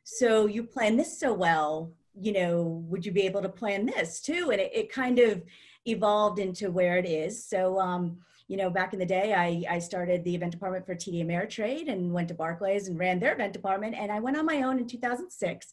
so 0.05 0.47
you 0.47 0.63
plan 0.63 0.97
this 0.97 1.19
so 1.19 1.33
well. 1.33 1.93
You 2.19 2.33
know, 2.33 2.85
would 2.89 3.05
you 3.05 3.13
be 3.13 3.23
able 3.23 3.43
to 3.43 3.49
plan 3.49 3.87
this 3.87 4.21
too?" 4.21 4.51
And 4.53 4.61
it, 4.61 4.71
it 4.75 4.93
kind 4.93 5.19
of 5.19 5.43
evolved 5.87 6.39
into 6.39 6.71
where 6.71 6.97
it 6.97 7.07
is. 7.07 7.45
So. 7.45 7.79
Um, 7.79 8.19
you 8.47 8.59
know, 8.59 8.69
back 8.69 8.93
in 8.93 8.99
the 8.99 9.07
day, 9.07 9.33
I, 9.33 9.77
I 9.77 9.79
started 9.79 10.23
the 10.23 10.35
event 10.35 10.53
department 10.53 10.85
for 10.85 10.95
TD 10.95 11.25
Ameritrade 11.25 11.91
and 11.91 12.13
went 12.13 12.29
to 12.29 12.35
Barclays 12.35 12.89
and 12.89 12.99
ran 12.99 13.19
their 13.19 13.33
event 13.33 13.55
department. 13.55 13.95
And 13.95 14.13
I 14.13 14.21
went 14.21 14.37
on 14.37 14.45
my 14.45 14.63
own 14.63 14.79
in 14.79 14.87
2006 14.87 15.73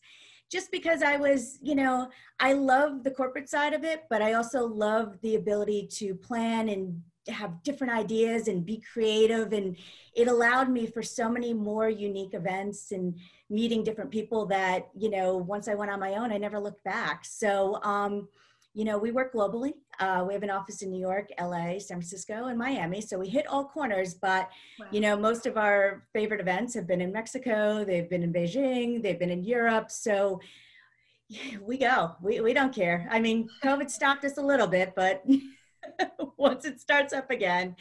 just 0.51 0.71
because 0.71 1.01
I 1.01 1.15
was, 1.15 1.57
you 1.61 1.75
know, 1.75 2.09
I 2.39 2.53
love 2.53 3.03
the 3.03 3.11
corporate 3.11 3.49
side 3.49 3.73
of 3.73 3.83
it, 3.83 4.03
but 4.09 4.21
I 4.21 4.33
also 4.33 4.65
love 4.65 5.17
the 5.21 5.35
ability 5.35 5.87
to 5.93 6.13
plan 6.13 6.69
and 6.69 7.01
have 7.27 7.61
different 7.63 7.93
ideas 7.93 8.47
and 8.47 8.65
be 8.65 8.81
creative. 8.93 9.53
And 9.53 9.77
it 10.15 10.27
allowed 10.27 10.69
me 10.69 10.87
for 10.87 11.03
so 11.03 11.29
many 11.29 11.53
more 11.53 11.89
unique 11.89 12.33
events 12.33 12.91
and 12.91 13.15
meeting 13.49 13.83
different 13.83 14.11
people 14.11 14.45
that, 14.47 14.89
you 14.97 15.09
know, 15.09 15.37
once 15.37 15.67
I 15.67 15.75
went 15.75 15.91
on 15.91 15.99
my 15.99 16.15
own, 16.15 16.31
I 16.31 16.37
never 16.37 16.59
looked 16.59 16.83
back. 16.83 17.25
So, 17.25 17.81
um, 17.83 18.27
you 18.73 18.85
know, 18.85 18.97
we 18.97 19.11
work 19.11 19.33
globally. 19.33 19.73
Uh, 19.99 20.23
we 20.25 20.33
have 20.33 20.43
an 20.43 20.49
office 20.49 20.81
in 20.81 20.89
New 20.89 20.99
York, 20.99 21.29
LA, 21.39 21.77
San 21.77 21.97
Francisco, 21.97 22.45
and 22.45 22.57
Miami. 22.57 23.01
So 23.01 23.19
we 23.19 23.27
hit 23.27 23.45
all 23.47 23.65
corners. 23.65 24.13
But, 24.13 24.49
wow. 24.79 24.87
you 24.91 25.01
know, 25.01 25.17
most 25.17 25.45
of 25.45 25.57
our 25.57 26.07
favorite 26.13 26.39
events 26.39 26.73
have 26.75 26.87
been 26.87 27.01
in 27.01 27.11
Mexico, 27.11 27.83
they've 27.83 28.09
been 28.09 28.23
in 28.23 28.31
Beijing, 28.31 29.03
they've 29.03 29.19
been 29.19 29.29
in 29.29 29.43
Europe. 29.43 29.91
So 29.91 30.39
we 31.61 31.77
go. 31.77 32.15
We, 32.21 32.39
we 32.39 32.53
don't 32.53 32.73
care. 32.73 33.07
I 33.11 33.19
mean, 33.19 33.49
COVID 33.63 33.89
stopped 33.89 34.23
us 34.25 34.37
a 34.37 34.41
little 34.41 34.67
bit, 34.67 34.93
but 34.95 35.23
once 36.37 36.65
it 36.65 36.79
starts 36.79 37.13
up 37.13 37.29
again, 37.31 37.75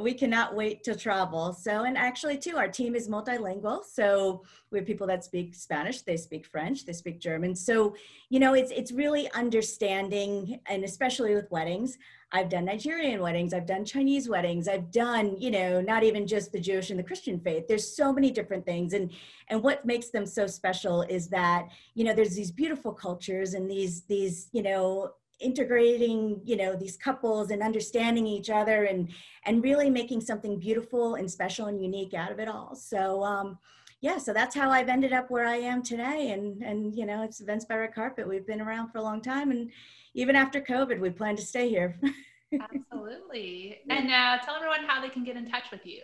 we 0.00 0.12
cannot 0.12 0.54
wait 0.54 0.84
to 0.84 0.94
travel. 0.94 1.52
So, 1.54 1.84
and 1.84 1.96
actually, 1.96 2.36
too, 2.36 2.56
our 2.56 2.68
team 2.68 2.94
is 2.94 3.08
multilingual. 3.08 3.82
So 3.84 4.42
we 4.70 4.78
have 4.78 4.86
people 4.86 5.06
that 5.06 5.24
speak 5.24 5.54
Spanish, 5.54 6.02
they 6.02 6.16
speak 6.18 6.46
French, 6.46 6.84
they 6.84 6.92
speak 6.92 7.18
German. 7.18 7.54
So, 7.54 7.96
you 8.28 8.38
know, 8.38 8.54
it's 8.54 8.70
it's 8.70 8.92
really 8.92 9.30
understanding, 9.32 10.60
and 10.66 10.84
especially 10.84 11.34
with 11.34 11.50
weddings. 11.50 11.96
I've 12.32 12.48
done 12.48 12.64
Nigerian 12.64 13.22
weddings, 13.22 13.54
I've 13.54 13.66
done 13.66 13.84
Chinese 13.84 14.28
weddings, 14.28 14.66
I've 14.66 14.90
done, 14.90 15.36
you 15.38 15.50
know, 15.50 15.80
not 15.80 16.02
even 16.02 16.26
just 16.26 16.50
the 16.50 16.58
Jewish 16.58 16.90
and 16.90 16.98
the 16.98 17.04
Christian 17.04 17.38
faith. 17.38 17.68
There's 17.68 17.96
so 17.96 18.12
many 18.12 18.32
different 18.32 18.66
things. 18.66 18.92
And 18.94 19.12
and 19.48 19.62
what 19.62 19.86
makes 19.86 20.08
them 20.08 20.26
so 20.26 20.46
special 20.46 21.02
is 21.02 21.28
that, 21.28 21.68
you 21.94 22.04
know, 22.04 22.12
there's 22.12 22.34
these 22.34 22.50
beautiful 22.50 22.92
cultures 22.92 23.54
and 23.54 23.70
these 23.70 24.02
these, 24.02 24.48
you 24.52 24.62
know, 24.62 25.12
integrating 25.40 26.40
you 26.44 26.56
know 26.56 26.74
these 26.74 26.96
couples 26.96 27.50
and 27.50 27.62
understanding 27.62 28.26
each 28.26 28.48
other 28.48 28.84
and 28.84 29.10
and 29.44 29.62
really 29.62 29.90
making 29.90 30.20
something 30.20 30.58
beautiful 30.58 31.16
and 31.16 31.30
special 31.30 31.66
and 31.66 31.82
unique 31.82 32.14
out 32.14 32.32
of 32.32 32.38
it 32.38 32.48
all. 32.48 32.74
So 32.74 33.22
um 33.22 33.58
yeah 34.00 34.18
so 34.18 34.32
that's 34.32 34.54
how 34.54 34.70
i've 34.70 34.90
ended 34.90 35.12
up 35.12 35.30
where 35.30 35.46
i 35.46 35.56
am 35.56 35.82
today. 35.82 36.30
And 36.30 36.62
and 36.62 36.94
you 36.94 37.06
know 37.06 37.22
it's 37.22 37.40
events 37.40 37.64
by 37.64 37.76
red 37.76 37.94
carpet. 37.94 38.28
We've 38.28 38.46
been 38.46 38.60
around 38.60 38.90
for 38.90 38.98
a 38.98 39.02
long 39.02 39.20
time. 39.20 39.50
And 39.50 39.70
even 40.14 40.36
after 40.36 40.60
covid 40.60 41.00
we 41.00 41.10
plan 41.10 41.36
to 41.36 41.42
stay 41.42 41.68
here. 41.68 42.00
Absolutely. 42.74 43.78
And 43.90 44.06
now 44.06 44.34
uh, 44.34 44.38
tell 44.38 44.56
everyone 44.56 44.84
how 44.86 45.00
they 45.00 45.08
can 45.08 45.24
get 45.24 45.36
in 45.36 45.50
touch 45.50 45.70
with 45.70 45.84
you. 45.84 46.02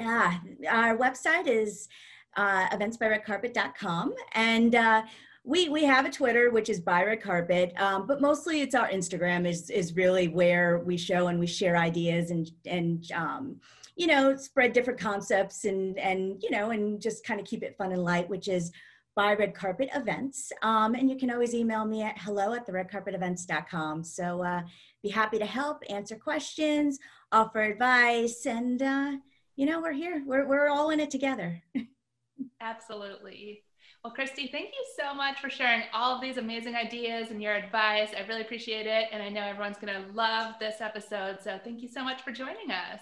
Ah 0.00 0.40
our 0.68 0.96
website 0.96 1.46
is 1.46 1.88
uh, 2.36 2.68
eventsbyredcarpet.com 2.70 4.14
and 4.32 4.74
uh, 4.74 5.02
we 5.44 5.68
we 5.68 5.84
have 5.84 6.06
a 6.06 6.10
Twitter, 6.10 6.50
which 6.50 6.68
is 6.68 6.80
by 6.80 7.04
Red 7.04 7.20
Carpet, 7.20 7.72
um, 7.76 8.06
but 8.06 8.20
mostly 8.20 8.60
it's 8.60 8.74
our 8.74 8.88
Instagram 8.88 9.46
is 9.46 9.70
is 9.70 9.96
really 9.96 10.28
where 10.28 10.78
we 10.78 10.96
show 10.96 11.26
and 11.26 11.38
we 11.38 11.46
share 11.46 11.76
ideas 11.76 12.30
and 12.30 12.50
and 12.64 13.10
um, 13.12 13.60
you 13.96 14.06
know 14.06 14.36
spread 14.36 14.72
different 14.72 15.00
concepts 15.00 15.64
and 15.64 15.98
and 15.98 16.40
you 16.42 16.50
know 16.50 16.70
and 16.70 17.00
just 17.00 17.26
kind 17.26 17.40
of 17.40 17.46
keep 17.46 17.64
it 17.64 17.76
fun 17.76 17.92
and 17.92 18.04
light, 18.04 18.28
which 18.28 18.46
is 18.46 18.70
by 19.16 19.34
Red 19.34 19.54
Carpet 19.54 19.90
Events. 19.94 20.52
Um, 20.62 20.94
and 20.94 21.10
you 21.10 21.16
can 21.16 21.30
always 21.30 21.54
email 21.54 21.84
me 21.84 22.02
at 22.02 22.18
hello 22.18 22.54
at 22.54 22.64
the 22.64 22.72
red 22.72 22.90
carpet 22.90 23.14
redcarpetevents.com. 23.14 24.04
So 24.04 24.42
uh, 24.42 24.62
be 25.02 25.10
happy 25.10 25.38
to 25.38 25.44
help, 25.44 25.82
answer 25.90 26.16
questions, 26.16 26.98
offer 27.30 27.62
advice, 27.62 28.46
and 28.46 28.80
uh, 28.80 29.12
you 29.56 29.66
know 29.66 29.80
we're 29.80 29.92
here. 29.92 30.22
We're 30.24 30.46
we're 30.46 30.68
all 30.68 30.90
in 30.90 31.00
it 31.00 31.10
together. 31.10 31.60
Absolutely. 32.60 33.64
Well, 34.04 34.12
Christy, 34.12 34.48
thank 34.48 34.70
you 34.70 34.84
so 34.98 35.14
much 35.14 35.38
for 35.40 35.48
sharing 35.48 35.84
all 35.94 36.16
of 36.16 36.20
these 36.20 36.36
amazing 36.36 36.74
ideas 36.74 37.30
and 37.30 37.40
your 37.40 37.54
advice. 37.54 38.08
I 38.16 38.26
really 38.26 38.40
appreciate 38.40 38.88
it. 38.88 39.06
And 39.12 39.22
I 39.22 39.28
know 39.28 39.42
everyone's 39.42 39.78
going 39.78 39.94
to 39.94 40.02
love 40.12 40.54
this 40.58 40.80
episode. 40.80 41.38
So 41.40 41.60
thank 41.62 41.82
you 41.82 41.88
so 41.88 42.02
much 42.02 42.22
for 42.22 42.32
joining 42.32 42.72
us. 42.72 42.98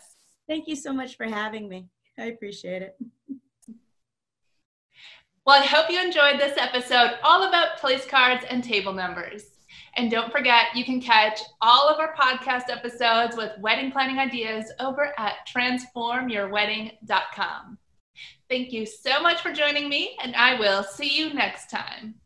Thank 0.46 0.68
you 0.68 0.76
so 0.76 0.92
much 0.92 1.16
for 1.16 1.24
having 1.24 1.70
me. 1.70 1.88
I 2.18 2.24
appreciate 2.24 2.82
it. 2.82 2.98
Well, 5.46 5.62
I 5.62 5.64
hope 5.64 5.90
you 5.90 6.02
enjoyed 6.02 6.38
this 6.38 6.58
episode 6.58 7.12
all 7.22 7.48
about 7.48 7.78
place 7.78 8.04
cards 8.04 8.44
and 8.50 8.62
table 8.62 8.92
numbers. 8.92 9.44
And 9.96 10.10
don't 10.10 10.30
forget, 10.30 10.66
you 10.74 10.84
can 10.84 11.00
catch 11.00 11.40
all 11.62 11.88
of 11.88 11.98
our 11.98 12.14
podcast 12.14 12.68
episodes 12.68 13.38
with 13.38 13.52
wedding 13.58 13.90
planning 13.90 14.18
ideas 14.18 14.70
over 14.78 15.18
at 15.18 15.36
transformyourwedding.com. 15.48 17.78
Thank 18.50 18.72
you 18.72 18.84
so 18.84 19.22
much 19.22 19.42
for 19.42 19.52
joining 19.52 19.88
me, 19.88 20.16
and 20.20 20.34
I 20.34 20.58
will 20.58 20.82
see 20.82 21.16
you 21.16 21.32
next 21.32 21.70
time. 21.70 22.16